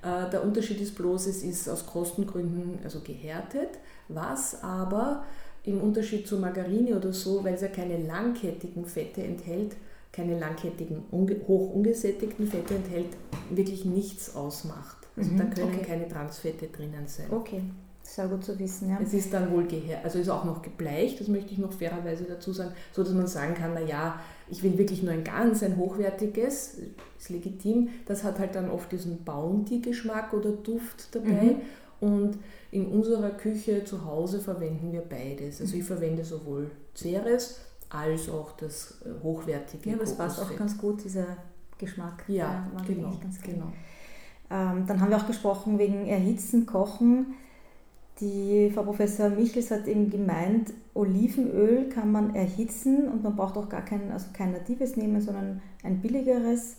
Äh, 0.04 0.30
der 0.30 0.44
Unterschied 0.44 0.80
ist 0.80 0.96
bloß, 0.96 1.28
es 1.28 1.44
ist 1.44 1.68
aus 1.68 1.86
Kostengründen 1.86 2.80
also 2.84 3.02
gehärtet, 3.02 3.70
was 4.08 4.64
aber 4.64 5.24
im 5.64 5.82
Unterschied 5.82 6.28
zu 6.28 6.38
Margarine 6.38 6.96
oder 6.96 7.14
so, 7.14 7.44
weil 7.44 7.56
es 7.56 7.62
ja 7.62 7.68
keine 7.68 7.98
langkettigen 7.98 8.86
Fette 8.86 9.24
enthält, 9.24 9.76
keine 10.12 10.40
langkettigen, 10.40 11.04
hoch 11.12 11.74
ungesättigten 11.74 12.48
Fette 12.48 12.76
enthält, 12.76 13.18
wirklich 13.50 13.86
nichts 13.86 14.36
ausmacht. 14.36 14.98
Also 15.16 15.32
mhm, 15.32 15.38
da 15.38 15.46
können 15.46 15.74
okay. 15.74 15.86
keine 15.86 16.08
Transfette 16.08 16.68
drinnen 16.68 17.08
sein. 17.08 17.28
Okay, 17.30 17.62
sehr 18.04 18.28
gut 18.28 18.44
zu 18.44 18.58
wissen. 18.58 18.90
Ja. 18.90 19.00
Es 19.02 19.14
ist 19.14 19.34
dann 19.34 19.52
wohl 19.52 19.66
gehär, 19.66 20.04
also 20.04 20.18
ist 20.18 20.30
auch 20.30 20.46
noch 20.46 20.62
gebleicht, 20.62 21.20
das 21.20 21.28
möchte 21.28 21.52
ich 21.52 21.60
noch 21.60 21.74
fairerweise 21.74 22.24
dazu 22.24 22.54
sagen, 22.54 22.72
so 22.92 23.04
dass 23.04 23.14
man 23.14 23.28
sagen 23.28 23.54
kann, 23.54 23.74
naja, 23.74 24.20
ich 24.50 24.64
will 24.64 24.78
wirklich 24.78 25.04
nur 25.04 25.14
ein 25.14 25.24
ganz, 25.24 25.62
ein 25.62 25.78
hochwertiges, 25.78 26.80
ist 27.20 27.30
legitim. 27.30 27.90
Das 28.08 28.24
hat 28.24 28.40
halt 28.40 28.56
dann 28.56 28.72
oft 28.72 28.92
diesen 28.92 29.24
Bounty-Geschmack 29.24 30.34
oder 30.34 30.52
Duft 30.52 31.14
dabei. 31.14 31.30
Mhm. 31.30 31.62
Und 32.02 32.38
in 32.72 32.88
unserer 32.88 33.32
Küche 33.32 33.84
zu 33.84 34.06
Hause 34.06 34.40
verwenden 34.40 34.92
wir 34.92 35.02
beides. 35.02 35.60
Also 35.60 35.76
ich 35.76 35.84
verwende 35.84 36.24
sowohl 36.24 36.72
Ceres 36.96 37.60
als 37.90 38.30
auch 38.30 38.52
das 38.54 39.02
äh, 39.04 39.24
hochwertige. 39.24 39.90
Ja, 39.90 39.96
aber 39.96 40.04
es 40.04 40.16
passt 40.16 40.40
auch 40.40 40.56
ganz 40.56 40.78
gut, 40.78 41.04
dieser 41.04 41.38
Geschmack. 41.78 42.24
Ja, 42.28 42.36
ja 42.36 42.84
genau. 42.88 43.14
genau. 43.44 43.74
Ähm, 44.52 44.86
dann 44.88 45.00
haben 45.02 45.10
wir 45.10 45.18
auch 45.18 45.28
gesprochen 45.28 45.80
wegen 45.80 46.08
Erhitzen, 46.08 46.66
Kochen. 46.66 47.36
Die 48.20 48.70
Frau 48.74 48.84
Professor 48.84 49.30
Michels 49.30 49.72
hat 49.72 49.88
eben 49.88 50.10
gemeint, 50.10 50.74
Olivenöl 50.94 51.88
kann 51.88 52.12
man 52.12 52.36
erhitzen 52.36 53.08
und 53.08 53.24
man 53.24 53.36
braucht 53.36 53.58
auch 53.58 53.70
gar 53.70 53.84
kein, 53.86 54.12
also 54.12 54.28
kein 54.34 54.52
natives 54.52 54.98
nehmen, 54.98 55.22
sondern 55.22 55.62
ein 55.84 56.02
billigeres 56.02 56.76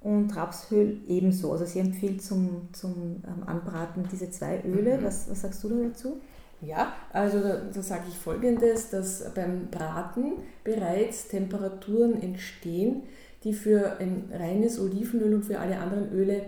und 0.00 0.34
Rapsöl 0.34 0.98
ebenso. 1.08 1.52
Also 1.52 1.64
sie 1.66 1.80
empfiehlt 1.80 2.22
zum, 2.22 2.68
zum 2.72 3.22
ähm, 3.26 3.46
Anbraten 3.46 4.08
diese 4.10 4.30
zwei 4.30 4.62
Öle. 4.64 4.98
Mhm. 4.98 5.04
Was, 5.04 5.30
was 5.30 5.42
sagst 5.42 5.62
du 5.62 5.68
da 5.68 5.76
dazu? 5.88 6.20
Ja, 6.62 6.92
also 7.12 7.40
da, 7.40 7.56
da 7.72 7.82
sage 7.82 8.04
ich 8.08 8.16
folgendes, 8.16 8.90
dass 8.90 9.32
beim 9.34 9.68
Braten 9.70 10.34
bereits 10.62 11.28
Temperaturen 11.28 12.20
entstehen, 12.22 13.02
die 13.44 13.54
für 13.54 13.98
ein 13.98 14.30
reines 14.32 14.78
Olivenöl 14.78 15.34
und 15.34 15.44
für 15.44 15.58
alle 15.58 15.78
anderen 15.78 16.12
Öle 16.12 16.42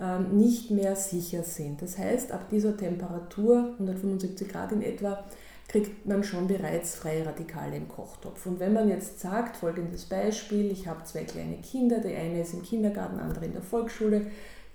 ähm, 0.00 0.38
nicht 0.38 0.70
mehr 0.70 0.96
sicher 0.96 1.42
sind. 1.42 1.82
Das 1.82 1.98
heißt, 1.98 2.32
ab 2.32 2.48
dieser 2.50 2.76
Temperatur, 2.76 3.74
175 3.74 4.48
Grad 4.48 4.72
in 4.72 4.80
etwa, 4.80 5.24
kriegt 5.70 6.04
man 6.04 6.24
schon 6.24 6.48
bereits 6.48 6.96
freie 6.96 7.24
Radikale 7.24 7.76
im 7.76 7.86
Kochtopf. 7.86 8.44
Und 8.44 8.58
wenn 8.58 8.72
man 8.72 8.88
jetzt 8.88 9.20
sagt, 9.20 9.56
folgendes 9.56 10.04
Beispiel, 10.06 10.68
ich 10.72 10.88
habe 10.88 11.04
zwei 11.04 11.22
kleine 11.22 11.58
Kinder, 11.58 12.00
der 12.00 12.18
eine 12.18 12.42
ist 12.42 12.54
im 12.54 12.62
Kindergarten, 12.62 13.18
der 13.18 13.26
andere 13.26 13.44
in 13.44 13.52
der 13.52 13.62
Volksschule, 13.62 14.26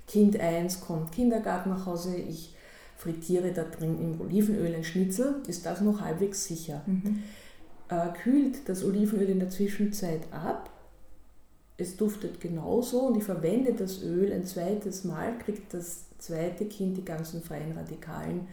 Kind 0.07 0.39
1 0.39 0.79
kommt 0.79 1.11
Kindergarten 1.11 1.71
nach 1.71 1.85
Hause, 1.85 2.15
ich 2.15 2.55
frittiere 2.95 3.51
da 3.51 3.63
drin 3.63 3.99
im 3.99 4.21
Olivenöl 4.21 4.73
ein 4.73 4.85
Schnitzel, 4.85 5.41
ist 5.47 5.65
das 5.65 5.81
noch 5.81 5.99
halbwegs 5.99 6.45
sicher. 6.45 6.81
Mhm. 6.85 7.23
Äh, 7.89 8.13
kühlt 8.23 8.69
das 8.69 8.85
Olivenöl 8.85 9.27
in 9.27 9.39
der 9.39 9.49
Zwischenzeit 9.49 10.21
ab, 10.31 10.69
es 11.75 11.97
duftet 11.97 12.39
genauso 12.39 13.01
und 13.01 13.17
ich 13.17 13.25
verwende 13.25 13.73
das 13.73 14.01
Öl 14.01 14.31
ein 14.31 14.45
zweites 14.45 15.03
Mal, 15.03 15.37
kriegt 15.39 15.73
das 15.73 16.05
zweite 16.19 16.65
Kind 16.67 16.95
die 16.95 17.03
ganzen 17.03 17.43
freien 17.43 17.73
Radikalen 17.73 18.47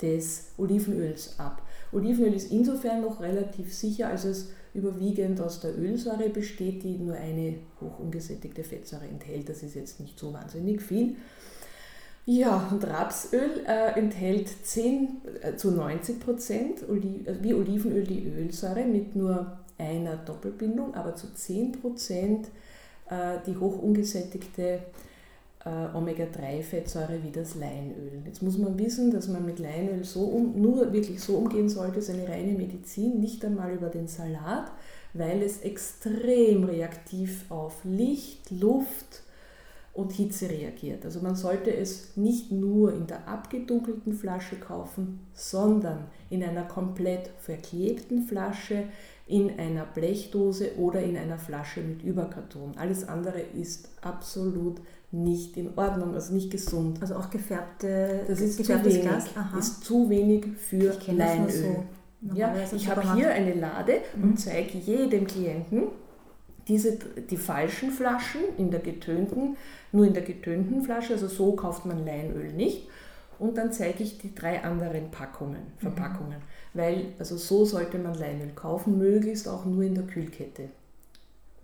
des 0.00 0.52
Olivenöls 0.56 1.38
ab. 1.38 1.62
Olivenöl 1.92 2.34
ist 2.34 2.50
insofern 2.50 3.00
noch 3.02 3.20
relativ 3.20 3.74
sicher, 3.74 4.08
als 4.08 4.24
es 4.24 4.50
überwiegend 4.74 5.40
aus 5.40 5.60
der 5.60 5.76
Ölsäure 5.76 6.28
besteht, 6.28 6.82
die 6.84 6.96
nur 6.96 7.14
eine 7.14 7.56
hoch 7.80 7.98
ungesättigte 7.98 8.62
Fettsäure 8.62 9.06
enthält. 9.06 9.48
Das 9.48 9.62
ist 9.62 9.74
jetzt 9.74 10.00
nicht 10.00 10.18
so 10.18 10.32
wahnsinnig 10.32 10.80
viel. 10.80 11.16
Ja, 12.26 12.68
und 12.70 12.86
Rapsöl 12.86 13.64
äh, 13.66 13.98
enthält 13.98 14.48
10 14.48 15.22
äh, 15.42 15.56
zu 15.56 15.72
90 15.72 16.20
Prozent, 16.20 16.88
Oli 16.88 17.24
äh, 17.24 17.34
wie 17.42 17.54
Olivenöl, 17.54 18.04
die 18.04 18.24
Ölsäure 18.24 18.84
mit 18.84 19.16
nur 19.16 19.58
einer 19.78 20.16
Doppelbindung, 20.16 20.94
aber 20.94 21.16
zu 21.16 21.32
10 21.34 21.72
Prozent 21.72 22.48
äh, 23.08 23.38
die 23.46 23.56
hoch 23.56 23.82
ungesättigte 23.82 24.80
äh, 25.64 25.96
Omega-3-Fettsäure 25.96 27.22
wie 27.22 27.30
das 27.30 27.54
Leinöl. 27.54 28.22
Jetzt 28.24 28.42
muss 28.42 28.56
man 28.56 28.78
wissen, 28.78 29.10
dass 29.10 29.28
man 29.28 29.44
mit 29.44 29.58
Leinöl 29.58 30.04
so 30.04 30.20
um, 30.20 30.60
nur 30.60 30.92
wirklich 30.92 31.20
so 31.20 31.36
umgehen 31.36 31.68
sollte, 31.68 31.98
ist 31.98 32.10
eine 32.10 32.28
reine 32.28 32.52
Medizin, 32.52 33.20
nicht 33.20 33.44
einmal 33.44 33.72
über 33.74 33.88
den 33.88 34.08
Salat, 34.08 34.70
weil 35.12 35.42
es 35.42 35.60
extrem 35.60 36.64
reaktiv 36.64 37.44
auf 37.50 37.84
Licht, 37.84 38.50
Luft 38.50 39.22
und 39.92 40.12
Hitze 40.12 40.48
reagiert. 40.48 41.04
Also 41.04 41.20
man 41.20 41.34
sollte 41.34 41.74
es 41.74 42.16
nicht 42.16 42.52
nur 42.52 42.94
in 42.94 43.06
der 43.06 43.26
abgedunkelten 43.28 44.14
Flasche 44.14 44.56
kaufen, 44.56 45.20
sondern 45.34 46.06
in 46.30 46.42
einer 46.44 46.62
komplett 46.62 47.30
verklebten 47.38 48.22
Flasche, 48.22 48.84
in 49.26 49.58
einer 49.58 49.84
Blechdose 49.84 50.76
oder 50.76 51.02
in 51.02 51.16
einer 51.16 51.38
Flasche 51.38 51.80
mit 51.80 52.02
Überkarton. 52.02 52.72
Alles 52.76 53.06
andere 53.06 53.40
ist 53.40 53.90
absolut 54.00 54.80
nicht 55.12 55.56
in 55.56 55.76
Ordnung, 55.76 56.14
also 56.14 56.32
nicht 56.32 56.50
gesund. 56.50 57.00
Also 57.00 57.16
auch 57.16 57.30
gefärbte 57.30 58.24
Das 58.28 58.40
ist 58.40 58.64
zu 58.64 58.84
wenig, 58.84 59.04
ist 59.58 59.84
zu 59.84 60.08
wenig 60.08 60.46
für 60.56 60.96
Leinöl. 61.12 61.50
So. 61.50 61.84
Ja, 62.34 62.54
ich 62.74 62.88
habe 62.88 63.14
hier 63.14 63.30
eine 63.30 63.54
Lade 63.54 64.00
mhm. 64.14 64.22
und 64.24 64.40
zeige 64.40 64.78
jedem 64.78 65.26
Klienten 65.26 65.84
diese, 66.68 66.98
die 66.98 67.36
falschen 67.36 67.90
Flaschen 67.90 68.42
in 68.58 68.70
der 68.70 68.80
getönten, 68.80 69.56
nur 69.90 70.06
in 70.06 70.14
der 70.14 70.22
getönten 70.22 70.82
Flasche, 70.82 71.14
also 71.14 71.26
so 71.26 71.52
kauft 71.52 71.86
man 71.86 72.04
Leinöl 72.04 72.52
nicht. 72.52 72.88
und 73.40 73.56
dann 73.56 73.72
zeige 73.72 74.04
ich 74.04 74.18
die 74.18 74.34
drei 74.34 74.62
anderen 74.62 75.10
Packungen, 75.10 75.62
Verpackungen. 75.78 76.38
Mhm. 76.38 76.78
Weil, 76.78 77.06
also 77.18 77.36
so 77.36 77.64
sollte 77.64 77.98
man 77.98 78.14
Leinöl 78.14 78.50
kaufen, 78.54 78.98
möglichst 78.98 79.48
auch 79.48 79.64
nur 79.64 79.82
in 79.82 79.94
der 79.94 80.04
Kühlkette. 80.04 80.68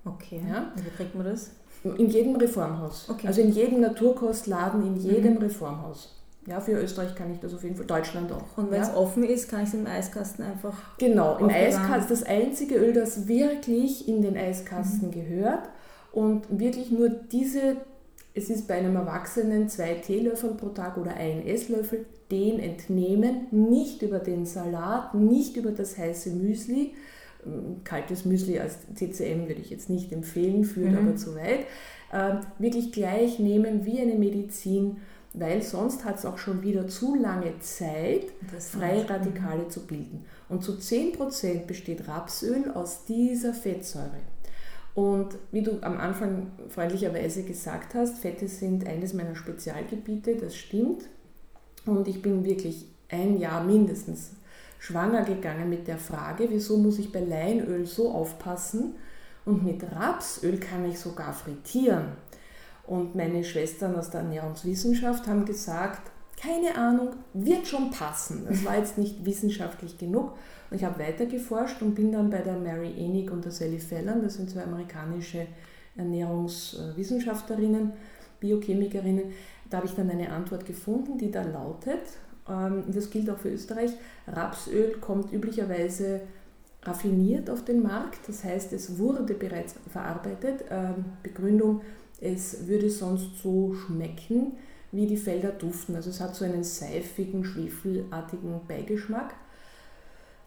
Okay. 0.05 0.41
Ja? 0.49 0.73
Wie 0.75 0.91
kriegt 0.91 1.15
man 1.15 1.27
das? 1.27 1.51
In 1.95 2.09
jedem 2.09 2.37
Reformhaus. 2.37 3.07
Okay. 3.09 3.27
Also 3.27 3.41
in 3.41 3.53
jedem 3.53 3.81
Naturkostladen, 3.81 4.87
in 4.87 4.97
jedem 4.97 5.35
mhm. 5.35 5.39
Reformhaus. 5.39 6.13
Ja, 6.47 6.61
für 6.61 6.73
Österreich 6.73 7.15
kann 7.17 7.33
ich 7.33 7.41
das 7.41 7.53
auf 7.55 7.65
jeden 7.65 7.75
Fall, 7.75 7.87
Deutschland 7.87 8.31
auch. 8.31 8.57
Und 8.57 8.71
wenn 8.71 8.81
ja. 8.81 8.89
es 8.89 8.95
offen 8.95 9.25
ist, 9.25 9.49
kann 9.49 9.63
ich 9.63 9.69
es 9.69 9.75
im 9.75 9.87
Eiskasten 9.87 10.45
einfach. 10.45 10.75
Genau, 10.99 11.39
im 11.39 11.49
Eiskasten, 11.49 12.09
das 12.09 12.23
einzige 12.23 12.77
Öl, 12.77 12.93
das 12.93 13.27
wirklich 13.27 14.07
in 14.07 14.23
den 14.23 14.37
Eiskasten 14.37 15.09
mhm. 15.09 15.13
gehört 15.13 15.69
und 16.13 16.47
wirklich 16.49 16.93
nur 16.93 17.09
diese, 17.09 17.77
es 18.33 18.49
ist 18.49 18.69
bei 18.69 18.75
einem 18.75 18.95
Erwachsenen 18.95 19.69
zwei 19.69 19.95
Teelöffel 19.95 20.51
pro 20.51 20.69
Tag 20.69 20.97
oder 20.99 21.15
ein 21.15 21.45
Esslöffel, 21.45 22.07
den 22.31 22.61
entnehmen, 22.61 23.49
nicht 23.51 24.03
über 24.03 24.21
den 24.21 24.47
Salat, 24.47 25.15
nicht 25.15 25.57
über 25.57 25.73
das 25.73 25.99
heiße 25.99 26.31
Müsli. 26.31 26.95
Kaltes 27.85 28.25
Müsli 28.25 28.59
als 28.59 28.79
TCM 28.95 29.49
würde 29.49 29.61
ich 29.61 29.71
jetzt 29.71 29.91
nicht 29.91 30.13
empfehlen, 30.13 30.65
führt 30.65 30.93
mhm. 30.93 30.99
aber 30.99 31.17
zu 31.17 31.35
weit. 31.35 31.67
Ähm, 32.13 32.41
wirklich 32.59 32.93
gleich 32.93 33.39
nehmen 33.39 33.85
wie 33.85 34.01
eine 34.01 34.15
Medizin 34.15 34.99
weil 35.39 35.63
sonst 35.63 36.05
hat 36.05 36.17
es 36.17 36.25
auch 36.25 36.39
schon 36.39 36.63
wieder 36.63 36.89
zu 36.89 37.15
lange 37.15 37.59
Zeit, 37.61 38.25
freie 38.59 39.09
Radikale 39.09 39.65
mhm. 39.65 39.71
zu 39.71 39.87
bilden. 39.87 40.25
Und 40.49 40.65
zu 40.65 40.73
10% 40.73 41.67
besteht 41.67 42.09
Rapsöl 42.09 42.71
aus 42.73 43.05
dieser 43.05 43.53
Fettsäure. 43.53 44.21
Und 44.95 45.37
wie 45.53 45.61
du 45.61 45.83
am 45.83 45.99
Anfang 45.99 46.53
freundlicherweise 46.71 47.43
gesagt 47.43 47.95
hast, 47.95 48.17
Fette 48.17 48.49
sind 48.49 48.89
eines 48.89 49.13
meiner 49.13 49.37
Spezialgebiete, 49.37 50.37
das 50.37 50.57
stimmt. 50.57 51.03
Und 51.85 52.09
ich 52.09 52.23
bin 52.23 52.47
wirklich 52.47 52.87
ein 53.11 53.39
Jahr 53.39 53.63
mindestens 53.63 54.31
schwanger 54.79 55.23
gegangen 55.23 55.69
mit 55.69 55.87
der 55.89 55.99
Frage, 55.99 56.49
wieso 56.51 56.77
muss 56.77 56.99
ich 56.99 57.13
bei 57.13 57.21
Leinöl 57.21 57.87
so 57.87 58.13
aufpassen 58.13 58.95
und 59.45 59.65
mit 59.65 59.83
Rapsöl 59.93 60.59
kann 60.59 60.85
ich 60.85 60.99
sogar 60.99 61.33
frittieren. 61.33 62.09
Und 62.87 63.15
meine 63.15 63.43
Schwestern 63.43 63.97
aus 63.97 64.11
der 64.11 64.21
Ernährungswissenschaft 64.21 65.27
haben 65.27 65.45
gesagt, 65.45 66.11
keine 66.41 66.77
Ahnung, 66.77 67.11
wird 67.33 67.67
schon 67.67 67.91
passen. 67.91 68.47
Das 68.49 68.65
war 68.65 68.77
jetzt 68.77 68.99
nicht 68.99 69.25
wissenschaftlich 69.25 69.99
genug. 69.99 70.33
Und 70.71 70.77
ich 70.77 70.85
habe 70.85 70.99
weiter 71.01 71.27
geforscht 71.27 71.81
und 71.83 71.95
bin 71.95 72.13
dann 72.13 72.31
bei 72.31 72.39
der 72.39 72.59
Mary 72.59 72.93
Enig 72.99 73.31
und 73.31 73.45
der 73.45 73.53
Sally 73.53 73.79
Fallon, 73.79 74.23
das 74.23 74.35
sind 74.35 74.51
zwei 74.51 74.65
amerikanische 74.65 75.47
Ernährungswissenschaftlerinnen, 75.97 77.93
Biochemikerinnen, 78.41 79.33
da 79.71 79.79
habe 79.79 79.87
ich 79.87 79.95
dann 79.95 80.11
eine 80.11 80.31
Antwort 80.31 80.67
gefunden, 80.67 81.19
die 81.19 81.31
da 81.31 81.43
lautet, 81.43 82.03
das 82.47 83.11
gilt 83.11 83.29
auch 83.29 83.39
für 83.39 83.51
Österreich, 83.51 83.91
Rapsöl 84.27 84.99
kommt 85.01 85.33
üblicherweise 85.33 86.21
raffiniert 86.83 87.51
auf 87.51 87.65
den 87.65 87.83
Markt, 87.83 88.29
das 88.29 88.45
heißt, 88.45 88.73
es 88.73 88.99
wurde 88.99 89.35
bereits 89.35 89.75
verarbeitet. 89.91 90.65
Ähm, 90.71 91.05
Begründung, 91.23 91.81
es 92.21 92.67
würde 92.67 92.91
sonst 92.91 93.43
so 93.43 93.75
schmecken, 93.75 94.53
wie 94.93 95.07
die 95.07 95.17
Felder 95.17 95.51
duften. 95.51 95.97
Also 95.97 96.11
es 96.11 96.21
hat 96.21 96.35
so 96.35 96.45
einen 96.45 96.65
seifigen, 96.65 97.45
schwefelartigen 97.45 98.61
Beigeschmack. 98.67 99.35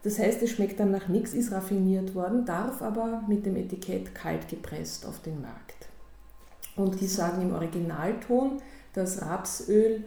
Das 0.02 0.18
heißt, 0.18 0.42
es 0.42 0.50
schmeckt 0.50 0.80
dann 0.80 0.90
nach 0.90 1.08
nichts, 1.08 1.34
ist 1.34 1.52
raffiniert 1.52 2.14
worden, 2.14 2.46
darf 2.46 2.80
aber 2.80 3.22
mit 3.28 3.44
dem 3.44 3.56
Etikett 3.56 4.14
kalt 4.14 4.48
gepresst 4.48 5.04
auf 5.04 5.20
den 5.20 5.42
Markt. 5.42 5.88
Und 6.74 7.00
die 7.00 7.06
sagen 7.06 7.42
im 7.42 7.52
Originalton, 7.52 8.62
dass 8.94 9.20
Rapsöl 9.20 10.04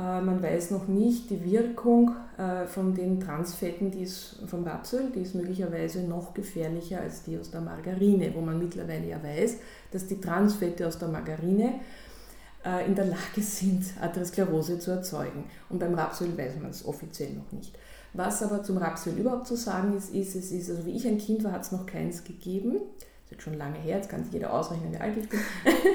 man 0.00 0.40
weiß 0.40 0.70
noch 0.70 0.86
nicht 0.86 1.28
die 1.28 1.44
Wirkung 1.44 2.14
äh, 2.36 2.66
von 2.66 2.94
den 2.94 3.18
Transfetten 3.18 3.90
die 3.90 4.02
ist 4.02 4.40
vom 4.46 4.62
Rapsöl, 4.62 5.10
die 5.12 5.22
ist 5.22 5.34
möglicherweise 5.34 6.02
noch 6.02 6.34
gefährlicher 6.34 7.00
als 7.00 7.24
die 7.24 7.36
aus 7.36 7.50
der 7.50 7.60
Margarine, 7.60 8.32
wo 8.34 8.40
man 8.40 8.58
mittlerweile 8.58 9.08
ja 9.08 9.20
weiß, 9.20 9.56
dass 9.90 10.06
die 10.06 10.20
Transfette 10.20 10.86
aus 10.86 10.98
der 10.98 11.08
Margarine 11.08 11.80
äh, 12.64 12.86
in 12.86 12.94
der 12.94 13.06
Lage 13.06 13.40
sind, 13.40 13.84
Atherosklerose 14.00 14.78
zu 14.78 14.92
erzeugen. 14.92 15.44
Und 15.68 15.80
beim 15.80 15.94
Rapsöl 15.94 16.36
weiß 16.38 16.56
man 16.60 16.70
es 16.70 16.86
offiziell 16.86 17.32
noch 17.32 17.50
nicht. 17.50 17.76
Was 18.12 18.42
aber 18.42 18.62
zum 18.62 18.78
Rapsöl 18.78 19.18
überhaupt 19.18 19.46
zu 19.46 19.56
sagen 19.56 19.96
ist, 19.96 20.14
ist, 20.14 20.34
es 20.34 20.52
ist, 20.52 20.70
also 20.70 20.86
wie 20.86 20.96
ich 20.96 21.06
ein 21.06 21.18
Kind 21.18 21.42
war, 21.44 21.52
hat 21.52 21.62
es 21.62 21.72
noch 21.72 21.86
keins 21.86 22.24
gegeben. 22.24 22.74
Das 22.98 23.24
ist 23.24 23.30
jetzt 23.32 23.42
schon 23.42 23.54
lange 23.54 23.78
her, 23.78 23.96
jetzt 23.96 24.08
kann 24.08 24.22
sich 24.22 24.32
jeder 24.32 24.52
ausrechnen, 24.52 24.92
wie 24.92 24.98
alt 24.98 25.16
ich 25.16 25.28
bin. 25.28 25.40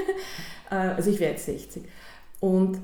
also 0.70 1.10
ich 1.10 1.20
wäre 1.20 1.32
jetzt 1.32 1.46
60. 1.46 1.84
Und 2.40 2.80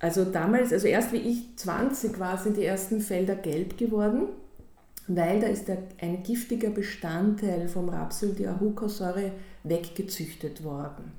also 0.00 0.24
damals, 0.24 0.72
also 0.72 0.88
erst 0.88 1.12
wie 1.12 1.18
ich 1.18 1.56
20 1.56 2.18
war, 2.18 2.38
sind 2.38 2.56
die 2.56 2.64
ersten 2.64 3.00
Felder 3.00 3.36
gelb 3.36 3.76
geworden, 3.76 4.28
weil 5.06 5.40
da 5.40 5.46
ist 5.46 5.68
der, 5.68 5.78
ein 6.00 6.22
giftiger 6.22 6.70
Bestandteil 6.70 7.68
vom 7.68 7.90
Rapsöl, 7.90 8.34
die 8.34 8.46
Ahucosäure, 8.46 9.32
weggezüchtet 9.62 10.64
worden. 10.64 11.12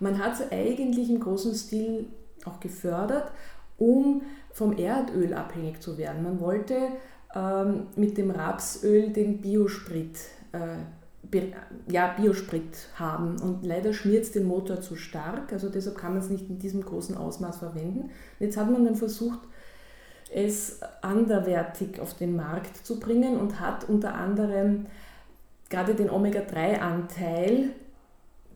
Man 0.00 0.18
hat 0.18 0.34
es 0.34 0.50
eigentlich 0.50 1.08
im 1.08 1.20
großen 1.20 1.54
Stil 1.54 2.06
auch 2.44 2.58
gefördert, 2.58 3.30
um 3.78 4.22
vom 4.52 4.76
Erdöl 4.76 5.32
abhängig 5.34 5.80
zu 5.80 5.96
werden. 5.96 6.24
Man 6.24 6.40
wollte 6.40 6.76
ähm, 7.34 7.86
mit 7.94 8.18
dem 8.18 8.32
Rapsöl 8.32 9.10
den 9.10 9.40
Biosprit 9.40 10.18
äh, 10.52 10.78
ja, 11.88 12.14
Biosprit 12.16 12.88
haben. 12.96 13.40
Und 13.40 13.64
leider 13.64 13.92
schmiert 13.92 14.24
es 14.24 14.32
den 14.32 14.46
Motor 14.46 14.80
zu 14.80 14.96
stark, 14.96 15.52
also 15.52 15.68
deshalb 15.68 15.96
kann 15.98 16.12
man 16.12 16.22
es 16.22 16.30
nicht 16.30 16.48
in 16.48 16.58
diesem 16.58 16.82
großen 16.82 17.16
Ausmaß 17.16 17.58
verwenden. 17.58 18.02
Und 18.02 18.10
jetzt 18.40 18.56
hat 18.56 18.70
man 18.70 18.84
dann 18.84 18.96
versucht, 18.96 19.40
es 20.32 20.80
anderwertig 21.02 22.00
auf 22.00 22.14
den 22.14 22.34
Markt 22.34 22.84
zu 22.84 22.98
bringen 22.98 23.38
und 23.38 23.60
hat 23.60 23.88
unter 23.88 24.14
anderem 24.14 24.86
gerade 25.70 25.94
den 25.94 26.10
Omega-3-Anteil, 26.10 27.70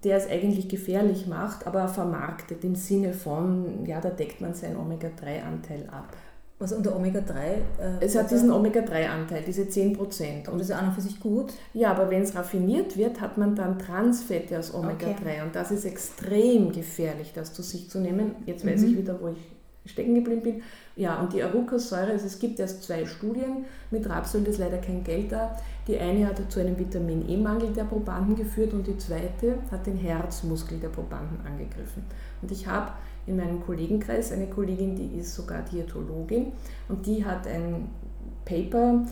der 0.05 0.17
es 0.17 0.29
eigentlich 0.29 0.69
gefährlich 0.69 1.27
macht, 1.27 1.67
aber 1.67 1.89
vermarktet 1.89 2.65
im 2.65 2.75
Sinne 2.75 3.13
von, 3.13 3.85
ja, 3.87 4.01
da 4.01 4.11
deckt 4.11 4.41
man 4.41 4.55
seinen 4.55 4.77
Omega-3-Anteil 4.77 5.89
ab. 5.91 6.17
Was 6.61 6.73
unter 6.73 6.97
Omega-3? 6.97 7.39
Äh, 7.39 7.61
es 8.01 8.17
hat 8.17 8.33
diesen 8.33 8.51
Omega-3-Anteil, 8.51 9.45
diese 9.47 9.63
10%. 9.63 10.49
Und 10.49 10.59
das 10.59 10.71
ist 10.71 10.75
an 10.75 10.89
und 10.89 10.95
für 10.95 11.01
sich 11.01 11.21
gut? 11.21 11.53
Ja, 11.73 11.93
aber 11.93 12.11
wenn 12.11 12.23
es 12.23 12.35
raffiniert 12.35 12.97
wird, 12.97 13.21
hat 13.21 13.39
man 13.39 13.55
dann 13.55 13.79
Transfette 13.79 14.59
aus 14.59 14.75
Omega-3. 14.75 15.21
Okay. 15.21 15.43
Und 15.45 15.55
das 15.55 15.71
ist 15.71 15.85
extrem 15.85 16.73
gefährlich, 16.73 17.33
das 17.33 17.53
zu 17.53 17.63
sich 17.63 17.89
zu 17.89 18.01
nehmen. 18.01 18.35
Jetzt 18.45 18.67
weiß 18.67 18.81
mhm. 18.81 18.89
ich 18.89 18.97
wieder, 18.97 19.21
wo 19.21 19.29
ich 19.29 19.58
stecken 19.85 20.15
geblieben 20.15 20.43
bin. 20.43 20.63
Ja, 20.97 21.21
und 21.21 21.33
die 21.33 21.43
Arucasäure, 21.43 22.13
also 22.13 22.27
es 22.27 22.39
gibt 22.39 22.59
erst 22.61 22.83
zwei 22.83 23.07
Studien 23.07 23.65
mit 23.91 24.09
Rapsöl, 24.09 24.43
das 24.43 24.55
ist 24.55 24.61
leider 24.61 24.79
kein 24.79 25.05
Geld 25.05 25.33
da. 25.33 25.57
Die 25.87 25.99
eine 25.99 26.27
hat 26.27 26.39
zu 26.51 26.61
einem 26.61 26.79
Vitamin 26.79 27.29
E-Mangel 27.29 27.73
der 27.73 27.85
Probanden 27.85 28.37
geführt 28.37 28.75
und 28.75 28.87
die 28.87 28.99
zweite 28.99 29.59
hat 29.71 29.87
den 29.87 29.97
Herzmuskel 29.97 30.79
der 30.79 30.89
Probanden 30.89 31.39
angegriffen. 31.47 32.03
Und 32.43 32.51
ich 32.51 32.67
habe 32.67 32.93
in 33.27 33.37
meinem 33.37 33.65
Kollegenkreis 33.65 34.33
eine 34.33 34.49
Kollegin, 34.49 34.97
die 34.97 35.19
ist 35.19 35.35
sogar 35.35 35.63
Diätologin 35.63 36.53
und 36.89 37.07
die 37.07 37.25
hat 37.25 37.47
ein 37.47 37.89
Paper 38.45 39.05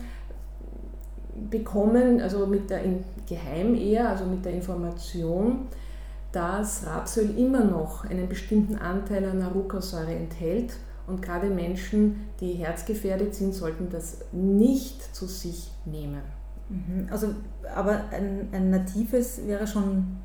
bekommen, 1.49 2.19
also 2.21 2.47
mit 2.47 2.69
der 2.69 2.83
in 2.83 3.03
geheim 3.27 3.75
eher, 3.75 4.09
also 4.09 4.25
mit 4.25 4.43
der 4.43 4.53
Information, 4.53 5.67
dass 6.31 6.85
Rapsöl 6.85 7.37
immer 7.37 7.63
noch 7.63 8.05
einen 8.05 8.27
bestimmten 8.27 8.75
Anteil 8.75 9.25
an 9.25 9.41
Arucasäure 9.41 10.13
enthält 10.13 10.73
und 11.07 11.21
gerade 11.21 11.49
Menschen, 11.49 12.27
die 12.39 12.53
herzgefährdet 12.53 13.33
sind, 13.33 13.53
sollten 13.53 13.89
das 13.89 14.19
nicht 14.31 15.15
zu 15.15 15.25
sich 15.25 15.71
nehmen. 15.85 16.21
Mhm. 16.69 17.07
Also, 17.09 17.29
aber 17.73 18.03
ein, 18.11 18.49
ein 18.51 18.69
natives 18.69 19.41
wäre 19.47 19.65
schon 19.65 20.17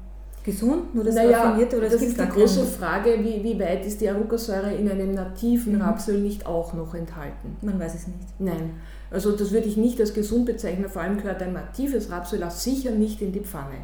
gesund, 0.44 0.92
nur 0.92 1.04
das 1.04 1.14
naja, 1.14 1.40
raffinierte 1.44 1.78
oder 1.78 1.88
das 1.88 2.02
ist 2.02 2.18
die 2.18 2.26
große 2.26 2.64
Frage, 2.64 3.16
wie, 3.20 3.44
wie 3.44 3.58
weit 3.60 3.86
ist 3.86 4.00
die 4.00 4.08
Arucasäure 4.08 4.74
in 4.74 4.90
einem 4.90 5.14
nativen 5.14 5.74
mhm. 5.74 5.82
Rapsöl 5.82 6.20
nicht 6.20 6.46
auch 6.46 6.74
noch 6.74 6.94
enthalten? 6.94 7.56
Man 7.62 7.78
weiß 7.78 7.94
es 7.94 8.06
nicht. 8.08 8.40
Nein, 8.40 8.72
also 9.10 9.32
das 9.32 9.52
würde 9.52 9.68
ich 9.68 9.76
nicht 9.76 10.00
als 10.00 10.14
gesund 10.14 10.46
bezeichnen, 10.46 10.88
vor 10.88 11.02
allem 11.02 11.18
gehört 11.18 11.42
ein 11.42 11.52
natives 11.52 12.10
Rapsöl 12.10 12.42
auch 12.42 12.50
sicher 12.50 12.90
nicht 12.90 13.22
in 13.22 13.32
die 13.32 13.40
Pfanne. 13.40 13.76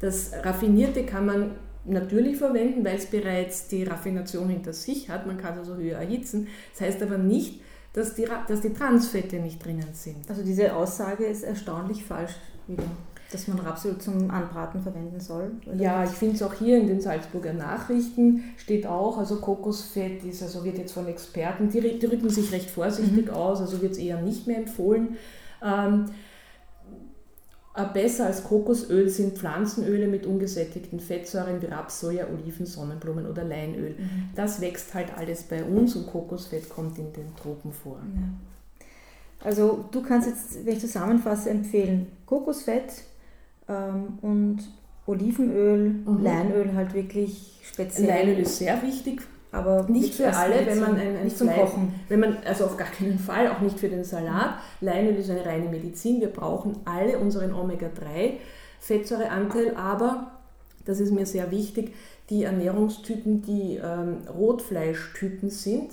Das 0.00 0.32
raffinierte 0.42 1.04
kann 1.04 1.26
man 1.26 1.50
natürlich 1.84 2.36
verwenden, 2.36 2.84
weil 2.84 2.96
es 2.96 3.06
bereits 3.06 3.68
die 3.68 3.84
Raffination 3.84 4.48
hinter 4.48 4.72
sich 4.72 5.08
hat, 5.08 5.26
man 5.26 5.38
kann 5.38 5.54
es 5.54 5.60
also 5.60 5.76
höher 5.76 5.98
erhitzen. 5.98 6.48
Das 6.72 6.86
heißt 6.86 7.02
aber 7.02 7.18
nicht, 7.18 7.60
dass 7.92 8.14
die, 8.14 8.26
dass 8.46 8.60
die 8.60 8.72
Transfette 8.72 9.36
nicht 9.36 9.64
drinnen 9.64 9.88
sind. 9.92 10.28
Also 10.28 10.42
diese 10.44 10.74
Aussage 10.74 11.24
ist 11.24 11.44
erstaunlich 11.44 12.04
falsch 12.04 12.34
wieder 12.66 12.84
dass 13.30 13.46
man 13.46 13.58
Rapsöl 13.58 13.98
zum 13.98 14.30
Anbraten 14.30 14.80
verwenden 14.80 15.20
soll? 15.20 15.50
Ja, 15.76 16.02
ich 16.02 16.12
finde 16.12 16.36
es 16.36 16.42
auch 16.42 16.54
hier 16.54 16.78
in 16.78 16.86
den 16.86 17.02
Salzburger 17.02 17.52
Nachrichten 17.52 18.42
steht 18.56 18.86
auch, 18.86 19.18
also 19.18 19.36
Kokosfett 19.36 20.24
ist, 20.24 20.42
also 20.42 20.64
wird 20.64 20.78
jetzt 20.78 20.92
von 20.92 21.06
Experten, 21.06 21.68
die, 21.68 21.98
die 21.98 22.06
rücken 22.06 22.30
sich 22.30 22.50
recht 22.52 22.70
vorsichtig 22.70 23.26
mhm. 23.26 23.34
aus, 23.34 23.60
also 23.60 23.82
wird 23.82 23.92
es 23.92 23.98
eher 23.98 24.22
nicht 24.22 24.46
mehr 24.46 24.56
empfohlen. 24.56 25.18
Ähm, 25.62 26.06
Äh, 26.06 26.27
besser 27.84 28.26
als 28.26 28.44
Kokosöl 28.44 29.08
sind 29.08 29.38
Pflanzenöle 29.38 30.08
mit 30.08 30.26
ungesättigten 30.26 31.00
Fettsäuren 31.00 31.62
wie 31.62 31.66
Raps, 31.66 32.00
Soja, 32.00 32.26
Oliven, 32.26 32.66
Sonnenblumen 32.66 33.26
oder 33.26 33.44
Leinöl. 33.44 33.90
Mhm. 33.90 34.30
Das 34.34 34.60
wächst 34.60 34.94
halt 34.94 35.16
alles 35.16 35.44
bei 35.44 35.62
uns 35.62 35.94
und 35.94 36.06
Kokosfett 36.06 36.68
kommt 36.68 36.98
in 36.98 37.12
den 37.12 37.34
Tropen 37.36 37.72
vor. 37.72 37.98
Ja. 38.14 39.46
Also 39.46 39.84
du 39.92 40.02
kannst 40.02 40.28
jetzt, 40.28 40.66
wenn 40.66 40.74
ich 40.74 40.80
zusammenfasse, 40.80 41.50
empfehlen 41.50 42.08
Kokosfett 42.26 42.92
ähm, 43.68 44.18
und 44.22 44.58
Olivenöl, 45.06 45.90
mhm. 45.90 46.22
Leinöl 46.22 46.74
halt 46.74 46.92
wirklich 46.94 47.60
speziell. 47.62 48.08
Leinöl 48.08 48.40
ist 48.40 48.58
sehr 48.58 48.82
wichtig, 48.82 49.22
aber 49.50 49.86
nicht 49.88 50.14
für 50.14 50.30
alle, 50.34 50.66
wenn 50.66 50.80
man 50.80 50.96
ein, 50.96 51.16
ein 51.16 51.24
nicht 51.24 51.38
zum 51.38 51.50
Kochen. 51.50 51.94
Wenn 52.08 52.20
man, 52.20 52.36
also 52.44 52.66
auf 52.66 52.76
gar 52.76 52.90
keinen 52.90 53.18
Fall, 53.18 53.48
auch 53.48 53.60
nicht 53.60 53.80
für 53.80 53.88
den 53.88 54.04
Salat. 54.04 54.58
Leinöl 54.80 55.16
ist 55.16 55.30
eine 55.30 55.46
reine 55.46 55.70
Medizin. 55.70 56.20
Wir 56.20 56.28
brauchen 56.28 56.76
alle 56.84 57.18
unseren 57.18 57.54
Omega-3-Fettsäureanteil, 57.54 59.74
aber, 59.74 60.32
das 60.84 61.00
ist 61.00 61.12
mir 61.12 61.26
sehr 61.26 61.50
wichtig, 61.50 61.94
die 62.28 62.44
Ernährungstypen, 62.44 63.40
die 63.42 63.80
ähm, 63.82 64.18
Rotfleischtypen 64.28 65.48
sind, 65.48 65.92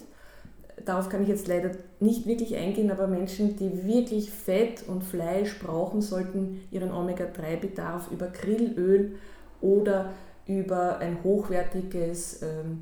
darauf 0.84 1.10
kann 1.10 1.24
ich 1.24 1.30
jetzt 1.30 1.48
leider 1.48 1.72
nicht 2.00 2.28
wirklich 2.28 2.56
eingehen, 2.56 2.92
aber 2.92 3.08
Menschen, 3.08 3.56
die 3.56 3.86
wirklich 3.86 4.32
Fett 4.32 4.84
und 4.88 5.04
Fleisch 5.04 5.60
brauchen, 5.60 6.02
sollten 6.02 6.62
ihren 6.72 6.92
Omega-3-Bedarf 6.92 8.12
über 8.12 8.28
Grillöl 8.28 9.16
oder 9.62 10.12
über 10.46 11.00
ein 11.00 11.24
hochwertiges 11.24 12.42
ähm, 12.44 12.82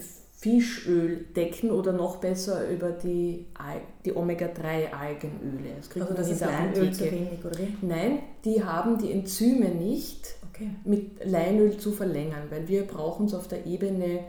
Fischöl 0.00 1.26
decken 1.34 1.72
oder 1.72 1.92
noch 1.92 2.18
besser 2.18 2.68
über 2.70 2.92
die, 2.92 3.46
die 4.04 4.14
Omega-3-Algenöle. 4.14 5.74
Das 5.76 5.90
kriegt 5.90 6.06
also 6.06 6.16
das 6.16 6.30
ist 6.30 6.40
Leinöl 6.42 6.92
zu 6.92 7.04
wenig, 7.10 7.44
oder 7.44 7.58
wie? 7.58 7.76
Nein, 7.82 8.20
die 8.44 8.62
haben 8.62 8.98
die 8.98 9.10
Enzyme 9.10 9.70
nicht 9.70 10.36
okay. 10.48 10.70
mit 10.84 11.24
Leinöl 11.24 11.76
zu 11.76 11.90
verlängern, 11.90 12.44
weil 12.50 12.68
wir 12.68 12.86
brauchen 12.86 13.26
es 13.26 13.34
auf 13.34 13.48
der 13.48 13.66
Ebene 13.66 14.20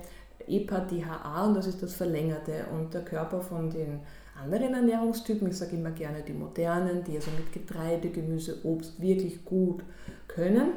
EPA-DHA 0.47 1.45
und 1.45 1.53
das 1.53 1.67
ist 1.67 1.83
das 1.83 1.93
Verlängerte. 1.93 2.65
Und 2.73 2.93
der 2.95 3.05
Körper 3.05 3.41
von 3.41 3.69
den 3.69 3.99
anderen 4.41 4.73
Ernährungstypen, 4.73 5.47
ich 5.49 5.57
sage 5.57 5.75
immer 5.75 5.91
gerne 5.91 6.23
die 6.23 6.33
modernen, 6.33 7.03
die 7.03 7.17
also 7.17 7.29
mit 7.37 7.53
Getreide, 7.53 8.09
Gemüse, 8.09 8.57
Obst 8.63 8.99
wirklich 8.99 9.45
gut 9.45 9.83
können, 10.27 10.69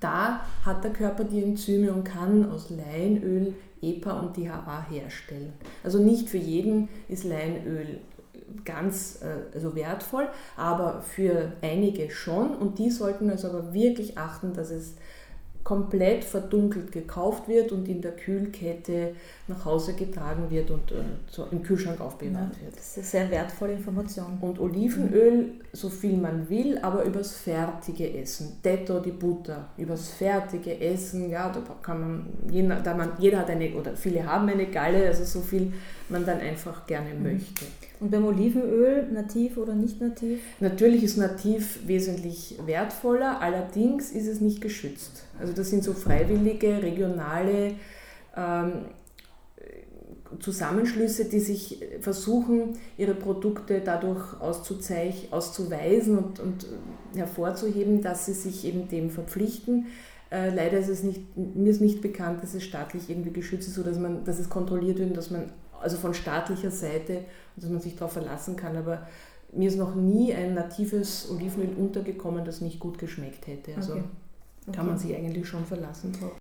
da 0.00 0.40
hat 0.64 0.82
der 0.82 0.92
Körper 0.92 1.24
die 1.24 1.42
Enzyme 1.42 1.92
und 1.92 2.04
kann 2.04 2.50
aus 2.50 2.70
Leinöl 2.70 3.54
EPA 3.82 4.20
und 4.20 4.36
DHA 4.36 4.86
herstellen. 4.90 5.52
Also 5.82 5.98
nicht 5.98 6.28
für 6.28 6.38
jeden 6.38 6.88
ist 7.08 7.24
Leinöl 7.24 8.00
ganz 8.64 9.20
äh, 9.22 9.54
also 9.54 9.74
wertvoll, 9.74 10.28
aber 10.56 11.02
für 11.02 11.52
einige 11.62 12.10
schon 12.10 12.54
und 12.56 12.78
die 12.78 12.90
sollten 12.90 13.30
also 13.30 13.48
aber 13.48 13.72
wirklich 13.72 14.18
achten, 14.18 14.52
dass 14.52 14.70
es 14.70 14.96
komplett 15.62 16.24
verdunkelt 16.24 16.90
gekauft 16.90 17.46
wird 17.46 17.70
und 17.72 17.88
in 17.88 18.00
der 18.00 18.12
Kühlkette 18.12 19.14
nach 19.46 19.64
Hause 19.64 19.94
getragen 19.94 20.50
wird 20.50 20.70
und 20.70 20.90
äh, 20.90 21.02
so 21.30 21.46
im 21.50 21.62
Kühlschrank 21.62 22.00
aufbewahrt 22.00 22.56
ja, 22.56 22.64
wird. 22.64 22.76
Das 22.76 22.96
ist 22.96 22.96
eine 22.96 23.06
sehr 23.06 23.30
wertvolle 23.30 23.72
Information. 23.74 24.38
Und 24.40 24.58
Olivenöl, 24.58 25.50
so 25.72 25.88
viel 25.88 26.16
man 26.16 26.48
will, 26.48 26.78
aber 26.78 27.04
übers 27.04 27.36
fertige 27.36 28.12
Essen. 28.18 28.58
Detto 28.64 29.00
die 29.00 29.12
Butter, 29.12 29.68
übers 29.76 30.08
fertige 30.08 30.80
Essen, 30.80 31.28
ja, 31.30 31.50
da 31.50 31.60
kann 31.82 32.00
man, 32.00 32.26
jeder, 32.50 32.76
da 32.76 32.94
man, 32.94 33.12
jeder 33.18 33.40
hat 33.40 33.50
eine, 33.50 33.70
oder 33.74 33.94
viele 33.94 34.24
haben 34.24 34.48
eine 34.48 34.66
Galle, 34.66 35.06
also 35.06 35.24
so 35.24 35.40
viel 35.40 35.72
man 36.08 36.24
dann 36.24 36.40
einfach 36.40 36.86
gerne 36.86 37.12
mhm. 37.14 37.22
möchte. 37.22 37.66
Und 38.00 38.10
beim 38.10 38.24
Olivenöl, 38.24 39.06
nativ 39.12 39.58
oder 39.58 39.74
nicht 39.74 40.00
nativ? 40.00 40.40
Natürlich 40.58 41.04
ist 41.04 41.18
nativ 41.18 41.86
wesentlich 41.86 42.58
wertvoller, 42.64 43.42
allerdings 43.42 44.10
ist 44.10 44.26
es 44.26 44.40
nicht 44.40 44.62
geschützt. 44.62 45.24
Also 45.38 45.52
das 45.52 45.68
sind 45.68 45.84
so 45.84 45.92
freiwillige, 45.92 46.82
regionale 46.82 47.74
ähm, 48.34 48.72
Zusammenschlüsse, 50.38 51.26
die 51.26 51.40
sich 51.40 51.82
versuchen, 52.00 52.78
ihre 52.96 53.14
Produkte 53.14 53.82
dadurch 53.84 54.40
auszuweisen 54.40 56.16
und, 56.16 56.40
und 56.40 56.66
hervorzuheben, 57.14 58.00
dass 58.00 58.26
sie 58.26 58.32
sich 58.32 58.64
eben 58.64 58.88
dem 58.88 59.10
verpflichten. 59.10 59.86
Äh, 60.30 60.54
leider 60.54 60.78
ist 60.78 60.88
es 60.88 61.02
nicht, 61.02 61.36
mir 61.36 61.70
ist 61.70 61.80
nicht 61.80 62.00
bekannt, 62.00 62.42
dass 62.42 62.54
es 62.54 62.62
staatlich 62.62 63.10
irgendwie 63.10 63.32
geschützt 63.32 63.68
ist 63.68 63.78
oder 63.78 63.90
dass, 63.90 63.98
man, 63.98 64.24
dass 64.24 64.38
es 64.38 64.48
kontrolliert 64.48 64.98
wird 64.98 65.16
dass 65.16 65.30
man 65.30 65.50
also 65.80 65.96
von 65.96 66.14
staatlicher 66.14 66.70
Seite, 66.70 67.24
dass 67.60 67.70
man 67.70 67.80
sich 67.80 67.96
darauf 67.96 68.12
verlassen 68.12 68.56
kann. 68.56 68.76
Aber 68.76 69.06
mir 69.52 69.68
ist 69.68 69.76
noch 69.76 69.94
nie 69.94 70.34
ein 70.34 70.54
natives 70.54 71.28
Olivenöl 71.30 71.74
untergekommen, 71.76 72.44
das 72.44 72.60
nicht 72.60 72.78
gut 72.80 72.98
geschmeckt 72.98 73.46
hätte. 73.46 73.74
Also 73.76 73.92
okay. 73.92 74.04
Okay. 74.66 74.76
kann 74.76 74.86
man 74.86 74.98
sich 74.98 75.14
eigentlich 75.14 75.48
schon 75.48 75.64
verlassen 75.64 76.12
drauf. 76.12 76.32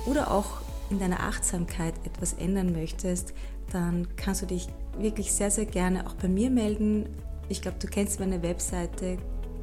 oder 0.07 0.31
auch 0.31 0.64
in 0.91 0.99
deiner 0.99 1.21
Achtsamkeit 1.21 1.95
etwas 2.05 2.35
ändern 2.35 2.73
möchtest, 2.73 3.33
dann 3.73 4.07
kannst 4.17 4.43
du 4.43 4.47
dich 4.47 4.69
wirklich 4.99 5.33
sehr, 5.33 5.51
sehr 5.51 5.65
gerne 5.67 6.07
auch 6.07 6.15
bei 6.15 6.29
mir 6.29 6.51
melden. 6.51 7.09
Ich 7.49 7.63
glaube, 7.63 7.79
du 7.81 7.87
kennst 7.87 8.21
meine 8.21 8.43
Webseite 8.43 9.17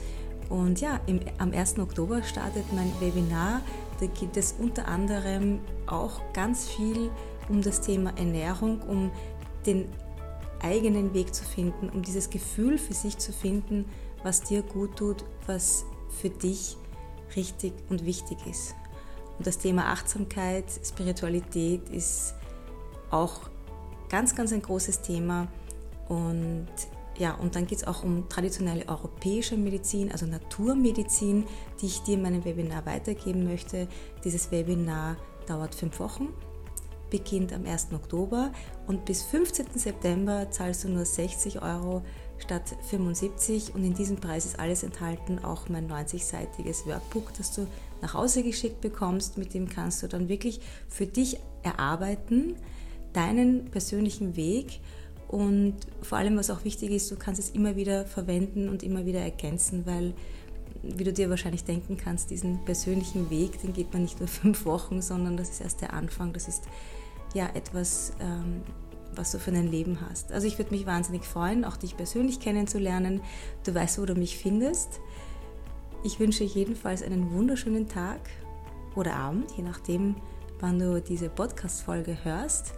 und 0.49 0.81
ja, 0.81 1.01
im, 1.07 1.21
am 1.39 1.53
1. 1.53 1.79
Oktober 1.79 2.23
startet 2.23 2.65
mein 2.73 2.91
Webinar. 3.01 3.61
Da 4.01 4.07
geht 4.07 4.37
es 4.37 4.55
unter 4.59 4.89
anderem 4.89 5.61
auch 5.87 6.21
ganz 6.33 6.69
viel 6.69 7.11
um 7.49 7.63
das 7.63 7.81
Thema 7.81 8.17
Ernährung, 8.17 8.81
um 8.83 9.11
den 9.67 9.87
eigenen 10.61 11.15
Weg 11.15 11.35
zu 11.35 11.45
finden, 11.45 11.89
um 11.89 12.03
dieses 12.03 12.31
Gefühl 12.31 12.79
für 12.79 12.95
sich 12.95 13.19
zu 13.19 13.33
finden, 13.33 13.87
was 14.23 14.43
dir 14.43 14.63
gut 14.63 14.97
tut, 14.97 15.25
was 15.47 15.85
für 16.21 16.31
dich 16.31 16.77
richtig 17.37 17.73
und 17.89 18.05
wichtig 18.05 18.39
ist. 18.47 18.75
Und 19.39 19.47
das 19.47 19.59
Thema 19.59 19.87
Achtsamkeit, 19.93 20.65
Spiritualität 20.85 21.89
ist 21.91 22.35
auch 23.11 23.49
ganz, 24.09 24.35
ganz 24.35 24.53
ein 24.53 24.63
großes 24.63 25.03
Thema. 25.03 25.49
Und 26.09 26.69
ja, 27.19 27.35
und 27.35 27.57
dann 27.57 27.67
geht 27.67 27.79
es 27.79 27.87
auch 27.87 28.05
um 28.05 28.29
traditionelle 28.29 28.89
europäische 28.89 29.57
Medizin, 29.57 30.11
also 30.13 30.27
Naturmedizin, 30.27 31.45
die 31.81 31.87
ich 31.87 32.03
dir 32.03 32.15
in 32.15 32.23
meinem 32.23 32.45
Webinar 32.45 32.87
weitergeben 32.87 33.45
möchte. 33.45 33.89
Dieses 34.25 34.51
Webinar 34.51 35.17
dauert 35.47 35.75
fünf 35.75 35.99
Wochen 36.01 36.29
beginnt 37.11 37.53
am 37.53 37.67
1. 37.67 37.89
Oktober 37.93 38.53
und 38.87 39.05
bis 39.05 39.23
15. 39.23 39.67
September 39.75 40.51
zahlst 40.51 40.85
du 40.85 40.89
nur 40.89 41.05
60 41.05 41.63
Euro 41.63 42.03
statt 42.39 42.77
75 42.89 43.75
und 43.75 43.85
in 43.85 43.95
diesem 43.95 44.17
Preis 44.17 44.47
ist 44.47 44.59
alles 44.59 44.83
enthalten, 44.83 45.39
auch 45.39 45.69
mein 45.69 45.91
90-seitiges 45.91 46.87
Workbook, 46.87 47.33
das 47.37 47.55
du 47.55 47.67
nach 48.01 48.15
Hause 48.15 48.43
geschickt 48.43 48.81
bekommst. 48.81 49.39
Mit 49.39 49.55
dem 49.55 49.69
kannst 49.69 50.03
du 50.03 50.09
dann 50.09 50.29
wirklich 50.29 50.61
für 50.89 51.07
dich 51.07 51.39
erarbeiten, 51.63 52.57
deinen 53.13 53.67
persönlichen 53.67 54.37
Weg 54.37 54.81
und 55.29 55.77
vor 56.01 56.19
allem, 56.19 56.37
was 56.37 56.51
auch 56.51 56.65
wichtig 56.65 56.91
ist, 56.91 57.11
du 57.11 57.17
kannst 57.17 57.39
es 57.39 57.51
immer 57.51 57.77
wieder 57.77 58.07
verwenden 58.07 58.69
und 58.69 58.83
immer 58.83 59.05
wieder 59.05 59.21
ergänzen, 59.21 59.85
weil 59.85 60.15
wie 60.83 61.05
du 61.05 61.13
dir 61.13 61.29
wahrscheinlich 61.29 61.65
denken 61.65 61.97
kannst, 61.97 62.31
diesen 62.31 62.65
persönlichen 62.65 63.31
Weg, 63.31 63.61
den 63.61 63.73
geht 63.73 63.93
man 63.93 64.03
nicht 64.03 64.21
nur 64.21 64.29
fünf 64.29 64.65
Wochen, 64.65 65.03
sondern 65.03 65.37
das 65.37 65.51
ist 65.51 65.61
erst 65.61 65.81
der 65.83 65.93
Anfang. 65.93 66.33
Das 66.33 66.49
ist 66.49 66.65
ja 67.35 67.49
etwas, 67.55 68.13
ähm, 68.21 68.63
was 69.19 69.33
du 69.33 69.39
für 69.39 69.51
dein 69.51 69.67
Leben 69.67 69.99
hast. 70.09 70.33
Also 70.33 70.47
ich 70.47 70.59
würde 70.59 70.71
mich 70.71 70.87
wahnsinnig 70.87 71.25
freuen, 71.25 71.65
auch 71.65 71.77
dich 71.77 71.97
persönlich 71.97 72.41
kennenzulernen. 72.41 73.21
Du 73.65 73.75
weißt, 73.75 74.01
wo 74.01 74.07
du 74.07 74.15
mich 74.15 74.39
findest. 74.39 75.01
Ich 76.05 76.21
wünsche 76.21 76.45
jedenfalls 76.45 77.03
einen 77.03 77.33
wunderschönen 77.33 77.89
Tag 77.89 78.21
oder 78.95 79.17
Abend, 79.17 79.51
je 79.57 79.65
nachdem, 79.65 80.17
wann 80.61 80.79
du 80.79 81.03
diese 81.03 81.29
Podcast-Folge 81.29 82.19
hörst. 82.23 82.73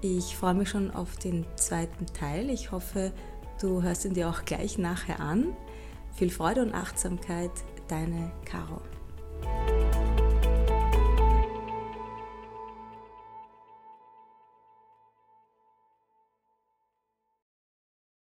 Ich 0.00 0.36
freue 0.36 0.54
mich 0.54 0.70
schon 0.70 0.90
auf 0.90 1.16
den 1.16 1.44
zweiten 1.56 2.06
Teil. 2.06 2.50
Ich 2.50 2.72
hoffe, 2.72 3.12
du 3.60 3.82
hörst 3.82 4.04
ihn 4.04 4.14
dir 4.14 4.28
auch 4.28 4.44
gleich 4.44 4.78
nachher 4.78 5.20
an. 5.20 5.54
Viel 6.14 6.30
Freude 6.30 6.62
und 6.62 6.74
Achtsamkeit, 6.74 7.52
deine 7.88 8.32
Caro. 8.44 8.80